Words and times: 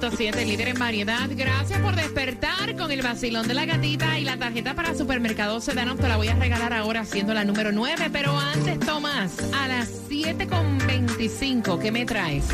106.7, 0.00 0.44
líder 0.44 0.68
en 0.68 0.78
variedad. 0.78 1.28
Gracias 1.30 1.80
por 1.80 1.94
despertar 1.94 2.76
con 2.76 2.90
el 2.90 3.02
vacilón 3.02 3.46
de 3.46 3.54
la 3.54 3.64
gatita 3.64 4.18
y 4.18 4.24
la 4.24 4.36
tarjeta 4.36 4.74
para 4.74 4.94
supermercado 4.94 5.60
Sedano. 5.60 5.94
Te 5.96 6.08
la 6.08 6.16
voy 6.16 6.28
a 6.28 6.34
regalar 6.34 6.72
ahora 6.72 7.04
siendo 7.04 7.32
la 7.32 7.44
número 7.44 7.70
9. 7.70 8.10
Pero 8.12 8.36
antes, 8.38 8.80
Tomás, 8.80 9.38
a 9.54 9.68
las 9.68 10.08
7.25, 10.08 11.78
¿qué 11.80 11.92
me 11.92 12.04
traes? 12.04 12.44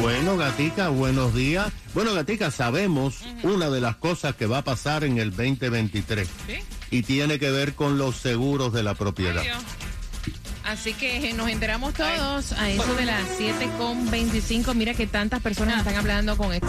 Bueno, 0.00 0.36
Gatica, 0.36 0.88
buenos 0.88 1.34
días. 1.34 1.70
Bueno, 1.94 2.12
Gatica, 2.14 2.50
sabemos 2.50 3.20
una 3.42 3.70
de 3.70 3.80
las 3.80 3.96
cosas 3.96 4.34
que 4.34 4.46
va 4.46 4.58
a 4.58 4.64
pasar 4.64 5.04
en 5.04 5.18
el 5.18 5.30
2023 5.30 6.28
¿Sí? 6.46 6.54
y 6.90 7.02
tiene 7.02 7.38
que 7.38 7.50
ver 7.50 7.74
con 7.74 7.98
los 7.98 8.16
seguros 8.16 8.72
de 8.72 8.82
la 8.82 8.94
propiedad. 8.94 9.44
Así 10.64 10.94
que 10.94 11.28
eh, 11.28 11.32
nos 11.32 11.48
enteramos 11.48 11.94
todos 11.94 12.52
a 12.52 12.70
eso 12.70 12.94
de 12.94 13.04
las 13.04 13.22
7.25. 13.38 14.74
Mira 14.74 14.94
que 14.94 15.06
tantas 15.06 15.40
personas 15.40 15.78
están 15.78 15.96
hablando 15.96 16.36
con 16.36 16.52
esto. 16.52 16.68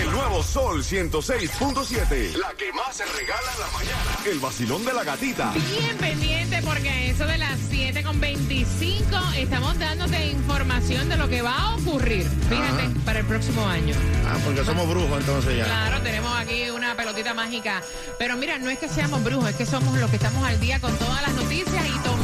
El 0.00 0.10
nuevo 0.10 0.42
Sol 0.42 0.82
106.7. 0.82 2.36
La 2.36 2.52
que 2.54 2.72
más 2.72 2.96
se 2.96 3.04
regala 3.04 3.52
en 3.54 3.60
la 3.60 3.70
mañana. 3.72 4.18
El 4.26 4.38
vacilón 4.38 4.84
de 4.84 4.92
la 4.92 5.04
gatita. 5.04 5.52
Bien 5.52 5.96
pendiente 5.98 6.62
porque 6.62 6.88
a 6.88 7.02
eso 7.04 7.26
de 7.26 7.38
las 7.38 7.58
7.25 7.70 9.34
estamos 9.36 9.78
dándote 9.78 10.28
información 10.28 11.08
de 11.08 11.16
lo 11.16 11.28
que 11.28 11.42
va 11.42 11.56
a 11.56 11.74
ocurrir. 11.76 12.26
Fíjate, 12.48 12.88
para 13.04 13.20
el 13.20 13.26
próximo 13.26 13.66
año. 13.66 13.94
Ah, 14.26 14.36
porque 14.44 14.64
somos 14.64 14.88
brujos 14.88 15.20
entonces 15.20 15.58
ya. 15.58 15.64
Claro, 15.64 16.00
tenemos 16.02 16.36
aquí 16.38 16.70
una 16.70 16.94
pelotita 16.94 17.34
mágica. 17.34 17.82
Pero 18.18 18.36
mira, 18.36 18.58
no 18.58 18.70
es 18.70 18.78
que 18.78 18.88
seamos 18.88 19.22
brujos, 19.22 19.50
es 19.50 19.56
que 19.56 19.66
somos 19.66 19.98
los 19.98 20.08
que 20.10 20.16
estamos 20.16 20.44
al 20.44 20.58
día 20.60 20.80
con 20.80 20.96
todas 20.96 21.22
las 21.22 21.32
noticias 21.32 21.86
y 21.86 21.98
Tomás 21.98 22.17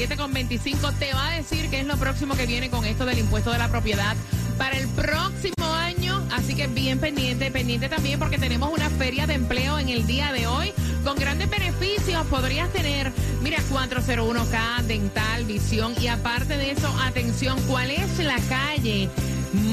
7 0.00 0.16
con 0.16 0.32
25 0.32 0.92
te 0.92 1.12
va 1.12 1.28
a 1.28 1.32
decir 1.32 1.68
qué 1.68 1.80
es 1.80 1.86
lo 1.86 1.94
próximo 1.98 2.34
que 2.34 2.46
viene 2.46 2.70
con 2.70 2.86
esto 2.86 3.04
del 3.04 3.18
impuesto 3.18 3.52
de 3.52 3.58
la 3.58 3.68
propiedad 3.68 4.16
para 4.56 4.78
el 4.78 4.88
próximo 4.88 5.74
año. 5.74 6.26
Así 6.32 6.54
que 6.54 6.68
bien 6.68 6.98
pendiente, 6.98 7.50
pendiente 7.50 7.90
también 7.90 8.18
porque 8.18 8.38
tenemos 8.38 8.72
una 8.72 8.88
feria 8.88 9.26
de 9.26 9.34
empleo 9.34 9.78
en 9.78 9.90
el 9.90 10.06
día 10.06 10.32
de 10.32 10.46
hoy 10.46 10.72
con 11.04 11.18
grandes 11.18 11.50
beneficios. 11.50 12.24
Podrías 12.28 12.72
tener, 12.72 13.12
mira, 13.42 13.58
401k, 13.70 14.84
dental, 14.84 15.44
visión 15.44 15.92
y 16.00 16.06
aparte 16.06 16.56
de 16.56 16.70
eso, 16.70 16.88
atención, 17.02 17.60
¿cuál 17.68 17.90
es 17.90 18.20
la 18.20 18.38
calle 18.48 19.10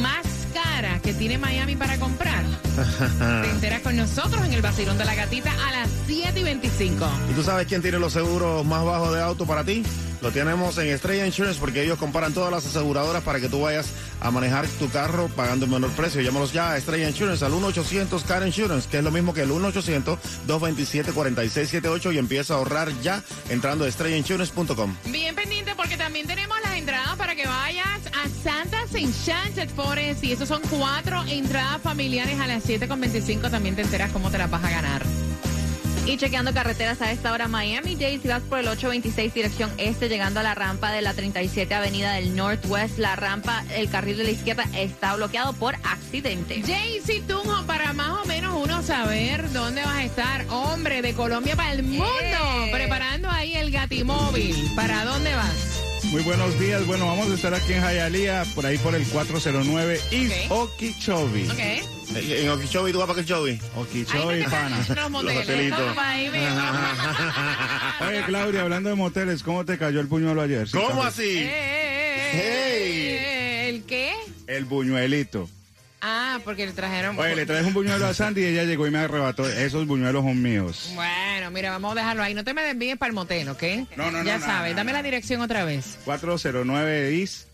más 0.01 0.27
cara 0.53 0.99
que 1.01 1.13
tiene 1.13 1.37
Miami 1.37 1.77
para 1.77 1.97
comprar? 1.99 2.43
Te 3.43 3.49
enteras 3.49 3.79
con 3.79 3.95
nosotros 3.95 4.45
en 4.45 4.51
el 4.51 4.61
Basilón 4.61 4.97
de 4.97 5.05
la 5.05 5.15
Gatita 5.15 5.53
a 5.69 5.71
las 5.71 5.89
7 6.05 6.37
y 6.37 6.43
25. 6.43 7.09
¿Y 7.31 7.33
tú 7.33 7.43
sabes 7.43 7.65
quién 7.65 7.81
tiene 7.81 7.97
los 7.97 8.11
seguros 8.11 8.65
más 8.65 8.83
bajos 8.83 9.13
de 9.13 9.21
auto 9.21 9.45
para 9.45 9.63
ti? 9.63 9.83
Lo 10.21 10.31
tenemos 10.31 10.77
en 10.77 10.87
Estrella 10.87 11.25
Insurance 11.25 11.59
porque 11.59 11.83
ellos 11.83 11.99
comparan 11.99 12.33
todas 12.33 12.51
las 12.51 12.65
aseguradoras 12.65 13.23
para 13.23 13.39
que 13.39 13.49
tú 13.49 13.61
vayas 13.61 13.87
a 14.19 14.31
manejar 14.31 14.67
tu 14.67 14.89
carro 14.89 15.27
pagando 15.29 15.65
el 15.65 15.71
menor 15.71 15.91
precio. 15.91 16.21
Llámalos 16.21 16.53
ya 16.53 16.71
a 16.71 16.77
Estrella 16.77 17.07
Insurance 17.07 17.45
al 17.45 17.51
1-800 17.51 18.23
Car 18.23 18.43
Insurance, 18.45 18.89
que 18.89 18.97
es 18.97 19.03
lo 19.03 19.11
mismo 19.11 19.33
que 19.33 19.41
el 19.41 19.51
1-800-227-4678 19.51 22.13
y 22.13 22.17
empieza 22.17 22.55
a 22.55 22.57
ahorrar 22.57 22.91
ya 23.01 23.23
entrando 23.49 23.85
a 23.85 23.87
estrellainsurance.com. 23.87 24.95
Bien 25.05 25.35
pendiente 25.35 25.75
porque 25.75 25.97
también 25.97 26.25
tenemos 26.25 26.57
las 26.63 26.75
entradas 26.75 27.15
para 27.15 27.35
que 27.35 27.45
vayas 27.45 28.01
a 28.07 28.27
Santa's 28.43 28.95
Enchanted 28.95 29.69
Forest 29.69 30.23
y 30.23 30.31
esos 30.31 30.47
son 30.47 30.61
cuatro 30.69 31.23
entradas 31.27 31.81
familiares 31.81 32.39
a 32.39 32.47
las 32.47 32.65
7.25. 32.65 33.51
También 33.51 33.75
te 33.75 33.83
enteras 33.83 34.11
cómo 34.11 34.31
te 34.31 34.37
las 34.37 34.49
vas 34.49 34.63
a 34.63 34.69
ganar. 34.69 35.26
Y 36.07 36.15
chequeando 36.15 36.53
carreteras 36.53 37.01
a 37.01 37.11
esta 37.11 37.33
hora, 37.33 37.49
Miami-Dade, 37.49 38.19
si 38.21 38.27
vas 38.29 38.41
por 38.41 38.59
el 38.59 38.67
826 38.69 39.33
dirección 39.33 39.69
este, 39.77 40.07
llegando 40.07 40.39
a 40.39 40.43
la 40.43 40.55
rampa 40.55 40.89
de 40.93 41.01
la 41.01 41.13
37 41.13 41.75
Avenida 41.75 42.13
del 42.13 42.33
Northwest, 42.33 42.97
la 42.97 43.17
rampa, 43.17 43.65
el 43.75 43.89
carril 43.89 44.17
de 44.17 44.23
la 44.23 44.31
izquierda 44.31 44.63
está 44.73 45.15
bloqueado 45.17 45.51
por 45.51 45.75
accidente. 45.83 46.63
Jaycee 46.65 47.21
Tunjo, 47.27 47.65
para 47.65 47.91
más 47.91 48.23
o 48.23 48.25
menos 48.25 48.55
uno 48.63 48.81
saber 48.83 49.51
dónde 49.51 49.81
vas 49.83 49.95
a 49.97 50.03
estar, 50.05 50.45
hombre, 50.49 51.01
de 51.01 51.13
Colombia 51.13 51.57
para 51.57 51.73
el 51.73 51.83
mundo, 51.83 52.05
Eh. 52.07 52.69
preparando 52.71 53.29
ahí 53.29 53.55
el 53.55 53.69
gatimóvil. 53.69 54.55
¿Para 54.77 55.03
dónde 55.03 55.35
vas? 55.35 55.83
Muy 56.05 56.21
buenos 56.21 56.57
días. 56.57 56.85
Bueno, 56.87 57.05
vamos 57.05 57.29
a 57.29 57.33
estar 57.33 57.53
aquí 57.53 57.73
en 57.73 57.81
Hialeah, 57.83 58.45
por 58.55 58.65
ahí 58.65 58.77
por 58.77 58.95
el 58.95 59.05
409 59.05 59.99
East 60.11 60.49
Ok. 60.51 60.71
Okeechobee. 60.71 61.49
Ok. 61.51 61.96
En 62.19 62.49
Okeechobee, 62.49 62.91
¿tú 62.91 62.99
vas 62.99 63.07
para 63.07 63.19
Okeechobee? 63.19 63.59
Okeechobee, 63.75 64.43
pana. 64.45 64.77
los 64.87 65.25
ven. 65.25 65.73
Oye, 68.07 68.23
Claudia, 68.25 68.61
hablando 68.61 68.89
de 68.89 68.95
moteles, 68.95 69.43
¿cómo 69.43 69.65
te 69.65 69.77
cayó 69.77 69.99
el 69.99 70.07
buñuelo 70.07 70.41
ayer? 70.41 70.67
¿Sí 70.67 70.77
¿Cómo 70.77 71.03
así? 71.03 71.23
Eh, 71.23 71.43
eh, 71.43 72.31
eh, 72.33 73.65
eh, 73.65 73.69
¿El 73.69 73.83
qué? 73.83 74.13
El 74.47 74.65
buñuelito. 74.65 75.49
Ah, 76.01 76.39
porque 76.45 76.65
le 76.65 76.73
trajeron. 76.73 77.17
Oye, 77.19 77.35
le 77.35 77.45
traes 77.45 77.65
un 77.65 77.73
buñuelo 77.73 78.05
a 78.05 78.13
Sandy 78.13 78.41
y 78.41 78.45
ella 78.45 78.63
llegó 78.63 78.87
y 78.87 78.91
me 78.91 78.99
arrebató. 78.99 79.47
Esos 79.49 79.87
buñuelos 79.87 80.23
son 80.23 80.41
míos. 80.41 80.91
Bueno, 80.93 81.51
mira, 81.51 81.71
vamos 81.71 81.93
a 81.93 81.95
dejarlo 81.95 82.23
ahí. 82.23 82.33
No 82.33 82.43
te 82.43 82.53
me 82.53 82.61
desvíes 82.61 82.97
para 82.97 83.09
el 83.09 83.15
motel, 83.15 83.49
¿ok? 83.49 83.63
No, 83.95 84.11
no, 84.11 84.19
no, 84.19 84.23
Ya 84.23 84.37
no, 84.37 84.45
sabes, 84.45 84.71
no, 84.73 84.77
dame 84.77 84.91
no. 84.91 84.97
la 84.99 85.03
dirección 85.03 85.41
otra 85.41 85.65
vez. 85.65 85.97
409 86.05 87.19
East 87.19 87.47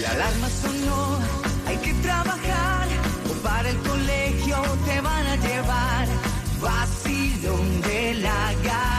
La 0.00 0.10
alarma 0.10 0.48
sonó, 0.48 1.18
hay 1.66 1.76
que 1.78 1.92
trabajar 1.94 2.88
o 3.30 3.32
para 3.42 3.68
el 3.70 3.76
colegio 3.78 4.62
te 4.86 5.00
van 5.00 5.26
a 5.26 5.36
llevar. 5.36 6.08
Vacilón 6.60 7.80
de 7.82 8.14
la 8.14 8.52
gatita. 8.62 8.93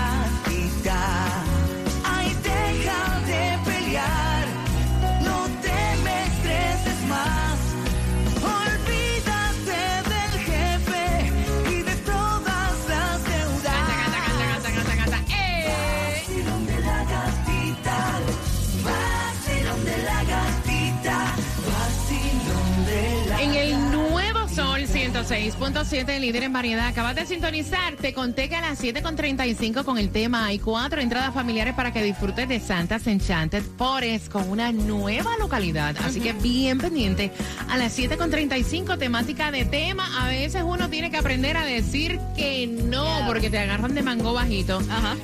106.7, 25.28 26.20
líder 26.20 26.44
en 26.44 26.54
variedad. 26.54 26.88
Acabas 26.88 27.16
de 27.16 27.26
sintonizar. 27.26 27.96
Te 27.96 28.14
conté 28.14 28.48
que 28.48 28.56
a 28.56 28.62
las 28.62 28.80
7.35 28.80 29.84
con 29.84 29.98
el 29.98 30.12
tema 30.12 30.46
hay 30.46 30.60
cuatro 30.60 31.02
entradas 31.02 31.34
familiares 31.34 31.74
para 31.74 31.92
que 31.92 32.04
disfrutes 32.04 32.48
de 32.48 32.60
Santa's 32.60 33.08
Enchanted 33.08 33.64
Forest 33.76 34.32
con 34.32 34.48
una 34.48 34.72
nueva 34.72 35.32
localidad. 35.40 35.96
Así 36.04 36.20
que 36.20 36.34
bien 36.34 36.78
pendiente. 36.78 37.32
A 37.70 37.78
las 37.78 37.98
7.35, 37.98 39.00
temática 39.00 39.50
de 39.50 39.66
tema. 39.66 40.24
A 40.24 40.28
veces 40.28 40.62
uno 40.64 40.90
tiene 40.90 41.10
que 41.10 41.18
aprender 41.18 41.58
a 41.58 41.66
decir 41.66 42.20
que 42.38 42.68
no, 42.68 43.08
porque 43.26 43.50
te 43.50 43.58
agarran 43.58 43.96
de 43.96 44.04
mango 44.04 44.34
bajito. 44.34 44.80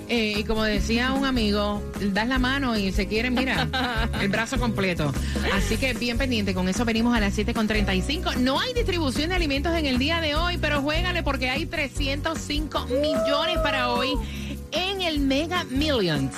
Eh, 0.10 0.34
y 0.38 0.44
como 0.46 0.64
decía 0.64 1.14
un 1.14 1.26
amigo, 1.26 1.80
das 2.12 2.28
la 2.28 2.40
mano 2.40 2.76
y 2.76 2.92
se 2.92 3.08
quieren, 3.08 3.36
mira, 3.36 3.68
el 4.20 4.30
brazo 4.30 4.58
completo. 4.58 5.14
Así 5.54 5.78
que 5.78 5.94
bien 5.94 6.18
pendiente, 6.18 6.56
con 6.56 6.68
eso 6.70 6.86
venimos 6.86 7.16
a 7.16 7.20
las 7.20 7.38
7.35. 7.38 8.38
No 8.38 8.60
hay 8.60 8.74
distribución 8.74 9.30
de 9.30 9.36
alimentos 9.36 9.76
en 9.76 9.86
el 9.86 9.91
día 10.00 10.22
de 10.22 10.36
hoy, 10.36 10.58
pero 10.58 10.82
juégale 10.82 11.24
porque 11.24 11.50
hay 11.50 11.66
305 11.66 12.86
millones 12.88 13.58
para 13.60 13.92
hoy 13.92 14.14
en 14.72 15.02
el 15.02 15.20
Mega 15.20 15.64
Millions. 15.66 16.34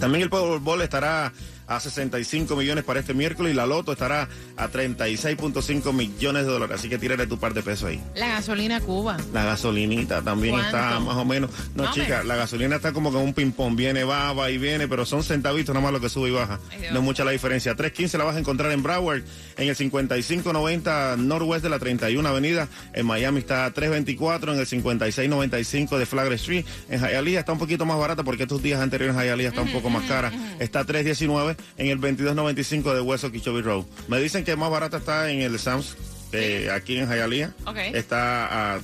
También 0.00 0.22
el 0.22 0.30
Powerball 0.30 0.82
estará 0.82 1.32
a 1.66 1.80
65 1.80 2.56
millones 2.56 2.84
para 2.84 3.00
este 3.00 3.14
miércoles 3.14 3.52
y 3.52 3.56
la 3.56 3.66
Loto 3.66 3.92
estará 3.92 4.28
a 4.56 4.68
36.5 4.68 5.92
millones 5.92 6.44
de 6.44 6.52
dólares. 6.52 6.78
Así 6.78 6.88
que 6.88 6.98
tírale 6.98 7.26
tu 7.26 7.38
par 7.38 7.54
de 7.54 7.62
pesos 7.62 7.88
ahí. 7.88 8.00
La 8.14 8.28
gasolina 8.28 8.80
Cuba. 8.80 9.16
La 9.32 9.44
gasolinita 9.44 10.22
también 10.22 10.54
¿Cuánto? 10.54 10.76
está 10.76 11.00
más 11.00 11.16
o 11.16 11.24
menos. 11.24 11.50
No, 11.74 11.84
Más 11.84 11.92
o 11.92 11.94
chica, 11.94 12.24
la 12.24 12.36
gasolina 12.36 12.76
está 12.76 12.92
como 12.92 13.10
que 13.10 13.16
un 13.16 13.32
ping-pong. 13.32 13.74
Viene, 13.76 14.04
va, 14.04 14.32
va 14.32 14.50
y 14.50 14.58
viene, 14.58 14.88
pero 14.88 15.04
son 15.06 15.22
centavitos 15.22 15.74
nada 15.74 15.84
más 15.84 15.92
lo 15.92 16.00
que 16.00 16.08
sube 16.08 16.28
y 16.28 16.32
baja. 16.32 16.60
Ay. 16.70 16.88
No 16.92 16.98
es 16.98 17.04
mucha 17.04 17.24
la 17.24 17.30
diferencia. 17.30 17.74
315 17.74 18.18
la 18.18 18.24
vas 18.24 18.36
a 18.36 18.38
encontrar 18.38 18.70
en 18.72 18.82
Broward, 18.82 19.22
en 19.56 19.68
el 19.68 19.76
5590 19.76 21.16
Northwest 21.18 21.62
de 21.62 21.70
la 21.70 21.78
31 21.78 22.28
Avenida. 22.28 22.68
En 22.92 23.06
Miami 23.06 23.38
está 23.40 23.64
a 23.64 23.70
324, 23.72 24.52
en 24.52 24.58
el 24.58 24.66
5695 24.66 25.98
de 25.98 26.06
Flagler 26.06 26.34
Street. 26.34 26.64
En 26.90 27.00
Hialeah 27.00 27.40
está 27.40 27.52
un 27.52 27.58
poquito 27.58 27.84
más 27.84 27.98
barata 27.98 28.22
porque 28.22 28.44
estos 28.44 28.62
días 28.62 28.80
anteriores 28.80 29.16
Hialeah 29.16 29.48
está 29.48 29.62
un 29.62 29.72
poco 29.72 29.90
más 29.90 30.04
cara. 30.04 30.32
Está 30.58 30.80
a 30.80 30.84
319 30.84 31.53
en 31.76 31.86
el 31.88 32.00
2295 32.00 32.94
de 32.94 33.00
West 33.00 33.24
Okeechobee 33.24 33.62
Road. 33.62 33.84
Me 34.08 34.20
dicen 34.20 34.44
que 34.44 34.56
más 34.56 34.70
barata 34.70 34.98
está 34.98 35.30
en 35.30 35.40
el 35.40 35.58
Sam's, 35.58 35.96
eh, 36.32 36.68
aquí 36.72 36.96
en 36.98 37.08
Hialeah. 37.08 37.54
Ok. 37.66 37.76
Está 37.92 38.76
a 38.76 38.80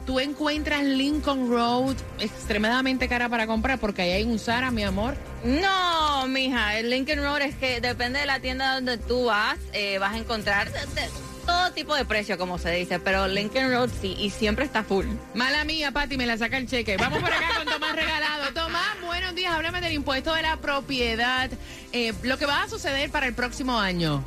Tú 0.05 0.19
encuentras 0.21 0.83
Lincoln 0.85 1.49
Road 1.49 1.97
extremadamente 2.19 3.09
cara 3.09 3.27
para 3.27 3.45
comprar 3.45 3.77
porque 3.77 4.03
ahí 4.03 4.11
hay 4.11 4.23
un 4.23 4.39
Zara, 4.39 4.71
mi 4.71 4.83
amor. 4.85 5.15
No, 5.47 6.27
mija, 6.27 6.77
el 6.77 6.89
Lincoln 6.89 7.19
Road 7.23 7.41
es 7.41 7.55
que 7.55 7.79
depende 7.79 8.19
de 8.19 8.25
la 8.25 8.41
tienda 8.41 8.75
donde 8.75 8.97
tú 8.97 9.25
vas, 9.25 9.57
eh, 9.71 9.97
vas 9.97 10.13
a 10.13 10.17
encontrar 10.17 10.69
de- 10.73 11.01
de 11.01 11.07
todo 11.45 11.71
tipo 11.71 11.95
de 11.95 12.03
precio, 12.03 12.37
como 12.37 12.57
se 12.57 12.69
dice, 12.71 12.99
pero 12.99 13.29
Lincoln 13.29 13.71
Road 13.71 13.89
sí, 14.01 14.13
y 14.19 14.29
siempre 14.29 14.65
está 14.65 14.83
full. 14.83 15.05
Mala 15.35 15.63
mía, 15.63 15.91
Pati, 15.93 16.17
me 16.17 16.25
la 16.25 16.37
saca 16.37 16.57
el 16.57 16.67
cheque. 16.67 16.97
Vamos 16.97 17.19
por 17.19 17.31
acá 17.31 17.47
con 17.55 17.65
Tomás 17.65 17.95
Regalado. 17.95 18.51
Tomás, 18.53 18.99
buenos 19.05 19.33
días. 19.35 19.53
Háblame 19.53 19.79
del 19.79 19.93
impuesto 19.93 20.33
de 20.33 20.41
la 20.41 20.57
propiedad. 20.57 21.49
Eh, 21.93 22.13
lo 22.23 22.37
que 22.37 22.45
va 22.45 22.63
a 22.63 22.67
suceder 22.67 23.09
para 23.09 23.25
el 23.27 23.33
próximo 23.33 23.79
año. 23.79 24.25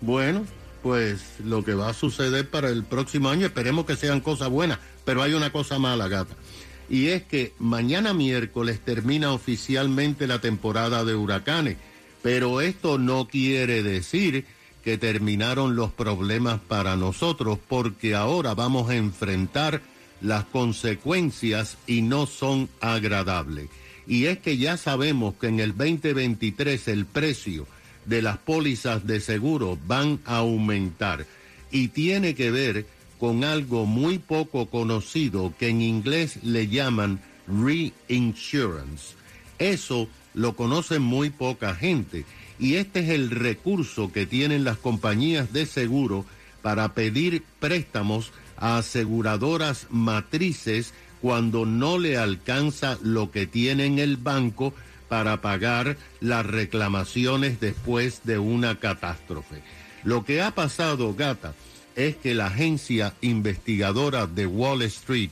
Bueno, 0.00 0.46
pues 0.84 1.20
lo 1.42 1.64
que 1.64 1.74
va 1.74 1.88
a 1.88 1.94
suceder 1.94 2.48
para 2.48 2.68
el 2.68 2.84
próximo 2.84 3.28
año, 3.28 3.46
esperemos 3.46 3.86
que 3.86 3.96
sean 3.96 4.20
cosas 4.20 4.50
buenas, 4.50 4.78
pero 5.04 5.20
hay 5.22 5.34
una 5.34 5.50
cosa 5.50 5.80
mala, 5.80 6.06
gata. 6.06 6.34
Y 6.88 7.08
es 7.08 7.22
que 7.24 7.52
mañana 7.58 8.14
miércoles 8.14 8.80
termina 8.80 9.32
oficialmente 9.32 10.26
la 10.26 10.40
temporada 10.40 11.04
de 11.04 11.14
huracanes, 11.14 11.76
pero 12.22 12.60
esto 12.60 12.98
no 12.98 13.28
quiere 13.28 13.82
decir 13.82 14.44
que 14.84 14.98
terminaron 14.98 15.74
los 15.74 15.90
problemas 15.90 16.60
para 16.60 16.94
nosotros, 16.94 17.58
porque 17.68 18.14
ahora 18.14 18.54
vamos 18.54 18.88
a 18.88 18.94
enfrentar 18.94 19.82
las 20.20 20.44
consecuencias 20.44 21.76
y 21.86 22.02
no 22.02 22.26
son 22.26 22.68
agradables. 22.80 23.68
Y 24.06 24.26
es 24.26 24.38
que 24.38 24.56
ya 24.56 24.76
sabemos 24.76 25.34
que 25.34 25.48
en 25.48 25.58
el 25.58 25.76
2023 25.76 26.88
el 26.88 27.06
precio 27.06 27.66
de 28.04 28.22
las 28.22 28.38
pólizas 28.38 29.06
de 29.06 29.20
seguro 29.20 29.76
van 29.86 30.20
a 30.24 30.36
aumentar 30.36 31.26
y 31.72 31.88
tiene 31.88 32.36
que 32.36 32.52
ver 32.52 32.86
con 33.18 33.44
algo 33.44 33.86
muy 33.86 34.18
poco 34.18 34.66
conocido 34.66 35.52
que 35.58 35.68
en 35.68 35.82
inglés 35.82 36.38
le 36.42 36.68
llaman 36.68 37.20
reinsurance. 37.46 39.14
Eso 39.58 40.08
lo 40.34 40.54
conocen 40.54 41.02
muy 41.02 41.30
poca 41.30 41.74
gente 41.74 42.24
y 42.58 42.74
este 42.74 43.00
es 43.00 43.10
el 43.10 43.30
recurso 43.30 44.12
que 44.12 44.26
tienen 44.26 44.64
las 44.64 44.78
compañías 44.78 45.52
de 45.52 45.66
seguro 45.66 46.24
para 46.62 46.94
pedir 46.94 47.42
préstamos 47.60 48.32
a 48.56 48.78
aseguradoras 48.78 49.86
matrices 49.90 50.94
cuando 51.20 51.66
no 51.66 51.98
le 51.98 52.16
alcanza 52.16 52.98
lo 53.02 53.30
que 53.30 53.46
tiene 53.46 53.86
en 53.86 53.98
el 53.98 54.16
banco 54.16 54.74
para 55.08 55.40
pagar 55.40 55.96
las 56.20 56.44
reclamaciones 56.44 57.60
después 57.60 58.22
de 58.24 58.38
una 58.38 58.78
catástrofe. 58.78 59.62
Lo 60.04 60.24
que 60.24 60.42
ha 60.42 60.50
pasado, 60.50 61.14
gata, 61.14 61.54
es 61.96 62.16
que 62.16 62.34
la 62.34 62.46
agencia 62.46 63.14
investigadora 63.22 64.26
de 64.26 64.46
Wall 64.46 64.82
Street, 64.82 65.30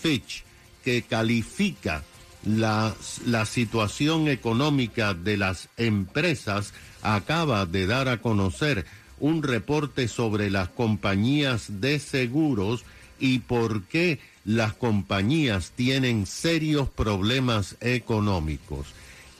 Fitch, 0.00 0.44
que 0.84 1.02
califica 1.02 2.04
la, 2.44 2.94
la 3.26 3.44
situación 3.46 4.28
económica 4.28 5.12
de 5.12 5.36
las 5.36 5.68
empresas, 5.76 6.72
acaba 7.02 7.66
de 7.66 7.86
dar 7.86 8.08
a 8.08 8.18
conocer 8.18 8.86
un 9.18 9.42
reporte 9.42 10.08
sobre 10.08 10.50
las 10.50 10.68
compañías 10.68 11.80
de 11.80 11.98
seguros 11.98 12.84
y 13.18 13.40
por 13.40 13.84
qué 13.84 14.20
las 14.44 14.74
compañías 14.74 15.72
tienen 15.74 16.26
serios 16.26 16.88
problemas 16.88 17.76
económicos. 17.80 18.88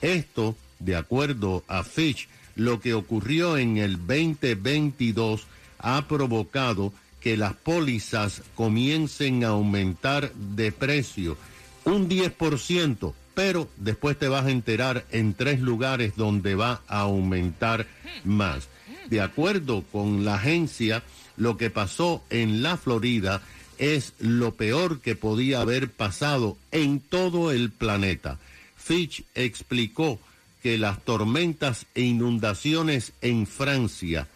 Esto, 0.01 0.55
de 0.79 0.95
acuerdo 0.95 1.63
a 1.67 1.83
Fitch, 1.83 2.27
lo 2.55 2.79
que 2.79 2.93
ocurrió 2.93 3.57
en 3.57 3.77
el 3.77 3.97
2022 3.97 5.45
ha 5.85 6.07
provocado 6.07 6.91
que 7.21 7.37
las 7.37 7.53
pólizas 7.53 8.41
comiencen 8.55 9.43
a 9.43 9.49
aumentar 9.49 10.33
de 10.33 10.71
precio 10.71 11.37
un 11.85 12.09
10% 12.09 13.13
pero 13.35 13.69
después 13.77 14.17
te 14.17 14.29
vas 14.29 14.45
a 14.45 14.51
enterar 14.51 15.05
en 15.11 15.35
tres 15.35 15.59
lugares 15.59 16.13
donde 16.15 16.55
va 16.55 16.81
a 16.87 17.01
aumentar 17.01 17.85
más. 18.23 18.69
De 19.09 19.21
acuerdo 19.21 19.83
con 19.91 20.25
la 20.25 20.35
agencia, 20.35 21.03
lo 21.37 21.57
que 21.57 21.69
pasó 21.69 22.23
en 22.29 22.63
la 22.63 22.77
Florida 22.77 23.41
es 23.77 24.13
lo 24.19 24.55
peor 24.55 25.01
que 25.01 25.15
podía 25.15 25.59
haber 25.59 25.91
pasado 25.91 26.57
en 26.71 27.01
todo 27.01 27.51
el 27.51 27.69
planeta. 27.71 28.39
Fitch 28.77 29.25
explicó 29.35 30.17
que 30.63 30.77
las 30.77 31.03
tormentas 31.03 31.85
e 31.93 32.01
inundaciones 32.01 33.11
en 33.21 33.45
Francia, 33.45 34.27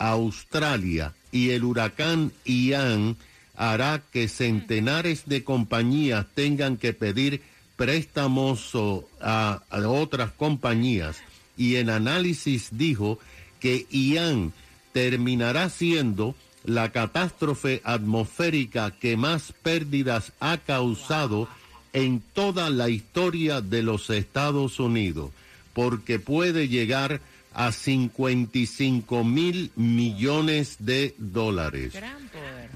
Australia 0.00 1.14
y 1.30 1.50
el 1.50 1.62
huracán 1.62 2.32
Ian 2.44 3.16
hará 3.54 4.02
que 4.10 4.26
centenares 4.26 5.24
de 5.26 5.44
compañías 5.44 6.26
tengan 6.34 6.76
que 6.76 6.92
pedir 6.92 7.42
préstamos 7.76 8.72
a 9.20 9.62
otras 9.86 10.32
compañías. 10.32 11.18
Y 11.56 11.76
en 11.76 11.90
análisis 11.90 12.70
dijo 12.72 13.20
que 13.60 13.86
Ian 13.90 14.52
terminará 14.92 15.68
siendo 15.70 16.34
la 16.64 16.90
catástrofe 16.90 17.80
atmosférica 17.84 18.90
que 18.90 19.16
más 19.16 19.52
pérdidas 19.62 20.32
ha 20.40 20.58
causado 20.58 21.48
en 21.92 22.22
toda 22.32 22.70
la 22.70 22.88
historia 22.88 23.60
de 23.60 23.82
los 23.82 24.10
Estados 24.10 24.78
Unidos, 24.78 25.30
porque 25.74 26.18
puede 26.18 26.68
llegar 26.68 27.20
a 27.52 27.72
55 27.72 29.24
mil 29.24 29.70
millones 29.76 30.76
de 30.78 31.14
dólares. 31.18 31.94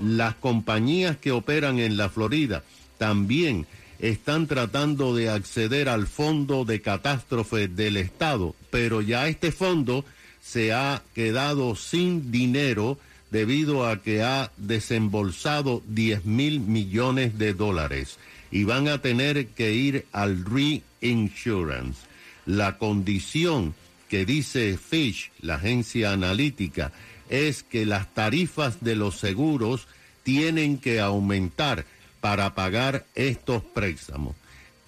Las 0.02 0.34
compañías 0.34 1.16
que 1.16 1.32
operan 1.32 1.78
en 1.78 1.96
la 1.96 2.08
Florida 2.08 2.64
también 2.98 3.66
están 3.98 4.46
tratando 4.46 5.14
de 5.14 5.30
acceder 5.30 5.88
al 5.88 6.06
fondo 6.06 6.64
de 6.64 6.80
catástrofe 6.80 7.68
del 7.68 7.96
Estado, 7.96 8.54
pero 8.70 9.00
ya 9.00 9.28
este 9.28 9.52
fondo 9.52 10.04
se 10.42 10.72
ha 10.72 11.02
quedado 11.14 11.74
sin 11.76 12.30
dinero 12.30 12.98
debido 13.30 13.88
a 13.88 14.02
que 14.02 14.22
ha 14.22 14.50
desembolsado 14.56 15.82
10 15.88 16.24
mil 16.24 16.60
millones 16.60 17.38
de 17.38 17.54
dólares 17.54 18.18
y 18.50 18.64
van 18.64 18.88
a 18.88 18.98
tener 18.98 19.48
que 19.48 19.72
ir 19.72 20.06
al 20.12 20.44
reinsurance. 20.44 22.02
La 22.46 22.78
condición 22.78 23.74
que 24.08 24.24
dice 24.24 24.78
Fish, 24.78 25.30
la 25.40 25.56
agencia 25.56 26.12
analítica, 26.12 26.92
es 27.28 27.62
que 27.62 27.86
las 27.86 28.12
tarifas 28.14 28.82
de 28.82 28.96
los 28.96 29.18
seguros 29.18 29.86
tienen 30.22 30.78
que 30.78 31.00
aumentar 31.00 31.84
para 32.20 32.54
pagar 32.54 33.04
estos 33.14 33.62
préstamos. 33.62 34.34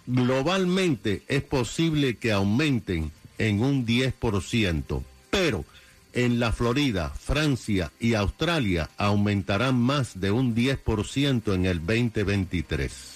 Globalmente 0.06 1.22
es 1.28 1.42
posible 1.42 2.16
que 2.16 2.32
aumenten 2.32 3.10
en 3.38 3.62
un 3.62 3.86
10%, 3.86 5.02
pero 5.30 5.64
en 6.12 6.40
la 6.40 6.52
Florida, 6.52 7.10
Francia 7.10 7.92
y 8.00 8.14
Australia 8.14 8.88
aumentarán 8.96 9.78
más 9.78 10.18
de 10.18 10.30
un 10.30 10.54
10% 10.54 11.54
en 11.54 11.66
el 11.66 11.80
2023. 11.80 13.15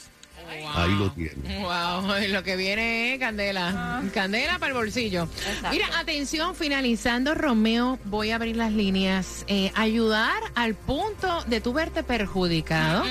Ahí 0.74 0.94
lo 0.96 1.10
tienen. 1.12 1.62
Wow, 1.62 2.14
lo 2.28 2.42
que 2.42 2.56
viene 2.56 3.14
es 3.14 3.20
candela. 3.20 4.02
Candela 4.12 4.58
para 4.58 4.72
el 4.72 4.78
bolsillo. 4.78 5.24
Exacto. 5.24 5.68
Mira, 5.70 5.86
atención, 5.98 6.54
finalizando, 6.54 7.34
Romeo, 7.34 7.98
voy 8.04 8.30
a 8.30 8.36
abrir 8.36 8.56
las 8.56 8.72
líneas. 8.72 9.44
Eh, 9.48 9.72
ayudar 9.74 10.40
al 10.54 10.74
punto 10.74 11.44
de 11.46 11.60
tu 11.60 11.72
verte 11.72 12.02
perjudicado. 12.02 13.04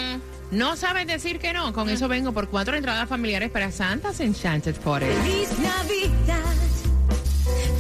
No 0.52 0.76
sabes 0.76 1.06
decir 1.06 1.40
que 1.40 1.54
no. 1.54 1.74
Con 1.74 1.90
eso 1.90 2.08
vengo 2.08 2.32
por 2.32 2.50
cuatro 2.50 2.76
entradas 2.76 3.08
familiares 3.08 3.52
para 3.52 3.72
Santas 3.72 4.20
Enchanted 4.20 4.76
Forest. 4.76 5.22
Feliz 5.22 5.50
Navidad, 5.60 6.56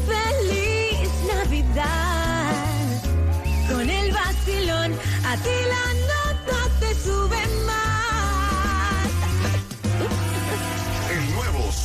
feliz 0.07 1.09
Navidad. 1.33 2.53
Con 3.69 3.89
el 3.89 4.11
vacilón, 4.11 4.93
a 5.25 5.37
ti 5.37 5.49
la 5.67 5.89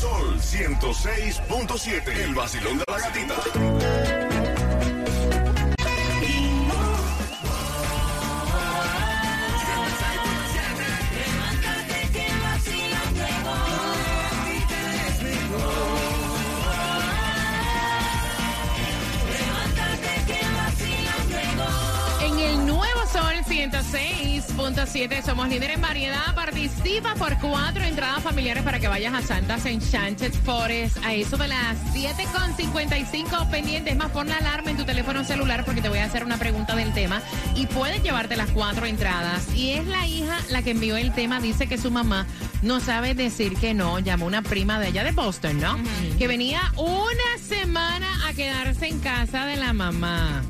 Sol 0.04 0.38
106.7. 0.38 2.08
El 2.25 2.34
vacilón 2.34 2.76
de 2.76 2.84
la 2.87 2.99
gatita. 2.99 4.24
106.7 23.54 25.23
somos 25.23 25.49
líderes 25.49 25.76
en 25.76 25.80
variedad. 25.80 26.34
Participa 26.34 27.14
por 27.14 27.38
cuatro 27.38 27.84
entradas 27.84 28.20
familiares 28.20 28.64
para 28.64 28.80
que 28.80 28.88
vayas 28.88 29.14
a 29.14 29.23
Santas 29.23 29.64
Enchanted 29.64 30.32
Forest 30.32 30.96
a 31.04 31.14
eso 31.14 31.37
de 31.37 31.46
las 31.46 31.78
7.55 31.94 33.49
pendientes. 33.50 33.94
Más, 33.94 34.11
pon 34.11 34.28
la 34.28 34.38
alarma 34.38 34.73
en 34.73 34.76
tu 34.76 34.84
teléfono 34.84 35.23
celular 35.23 35.64
porque 35.64 35.80
te 35.80 35.88
voy 35.88 35.99
a 35.99 36.04
hacer 36.04 36.25
una 36.25 36.37
pregunta 36.37 36.75
del 36.75 36.92
tema 36.94 37.23
y 37.54 37.66
puedes 37.66 38.02
llevarte 38.02 38.34
las 38.34 38.50
cuatro 38.50 38.87
entradas. 38.87 39.46
Y 39.54 39.70
es 39.70 39.87
la 39.87 40.04
hija 40.04 40.37
la 40.50 40.62
que 40.62 40.73
envió 40.73 40.96
el 40.96 41.14
tema. 41.14 41.40
Dice 41.40 41.68
que 41.68 41.78
su 41.78 41.92
mamá 41.92 42.26
no 42.62 42.80
sabe 42.80 43.14
decir 43.14 43.54
que 43.54 43.73
no. 43.73 44.00
Llamó 44.00 44.26
una 44.26 44.42
prima 44.42 44.80
de 44.80 44.88
ella 44.88 45.04
de 45.04 45.12
Boston, 45.12 45.61
¿no? 45.61 45.78
Que 46.18 46.26
venía 46.26 46.73
una 46.76 47.38
semana 47.40 48.08
a 48.26 48.34
quedarse 48.34 48.88
en 48.88 48.99
casa 48.99 49.46
de 49.46 49.54
la 49.54 49.73
mamá. 49.73 50.42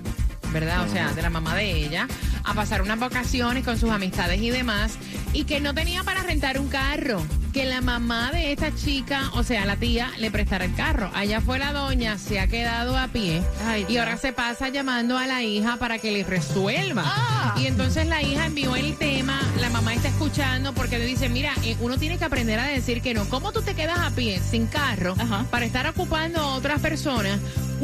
¿verdad? 0.55 0.85
O 0.85 0.89
sea, 0.89 1.13
de 1.13 1.21
la 1.21 1.31
mamá 1.31 1.57
de 1.57 1.73
ella, 1.73 2.07
a 2.45 2.55
pasar 2.55 2.83
unas 2.83 2.99
vacaciones 2.99 3.65
con 3.65 3.79
sus 3.79 3.91
amistades 3.91 4.41
y 4.41 4.51
demás, 4.51 4.99
y 5.33 5.45
que 5.45 5.61
no 5.61 5.75
tenía 5.75 6.05
para 6.05 6.23
rentar 6.23 6.61
un 6.61 6.69
carro. 6.69 7.23
Que 7.53 7.65
la 7.65 7.81
mamá 7.81 8.33
de 8.33 8.53
esta 8.53 8.75
chica, 8.75 9.31
o 9.35 9.45
sea, 9.45 9.65
la 9.65 9.77
tía, 9.77 10.11
le 10.19 10.31
prestara 10.31 10.65
el 10.65 10.75
carro. 10.75 11.11
Allá 11.15 11.41
fue 11.41 11.61
la 11.61 11.73
doña, 11.73 12.19
se 12.19 12.41
ha 12.41 12.49
quedado 12.49 12.99
a 12.99 13.07
pie. 13.09 13.43
Ay, 13.65 13.87
y 13.89 13.97
ahora 13.99 14.17
se 14.17 14.33
pasa 14.33 14.71
llamando 14.71 15.17
a 15.17 15.27
la 15.27 15.43
hija 15.45 15.77
para 15.77 15.99
que 15.99 16.11
le 16.11 16.25
resuelva. 16.25 17.05
Ah. 17.07 17.55
Y 17.57 17.67
entonces 17.67 18.09
la 18.09 18.23
hija 18.23 18.47
envió 18.47 18.75
el 18.75 18.97
tema, 18.97 19.41
la 19.61 19.71
mamá 19.71 19.95
está 19.95 20.09
escuchando 20.09 20.75
porque 20.75 20.99
le 20.99 21.07
dice, 21.07 21.29
mira, 21.29 21.53
eh, 21.63 21.77
uno 21.81 21.97
tiene 21.97 22.19
que 22.19 22.25
aprender 22.25 22.59
a 22.59 22.67
decir 22.67 23.01
que 23.03 23.15
no. 23.15 23.25
¿Cómo 23.29 23.53
tú 23.53 23.63
te 23.63 23.75
quedas 23.75 24.01
a 24.01 24.11
pie, 24.11 24.41
sin 24.41 24.67
carro, 24.67 25.15
Ajá. 25.17 25.47
para 25.51 25.65
estar 25.65 25.87
ocupando 25.87 26.41
a 26.41 26.55
otras 26.57 26.81
personas 26.81 27.39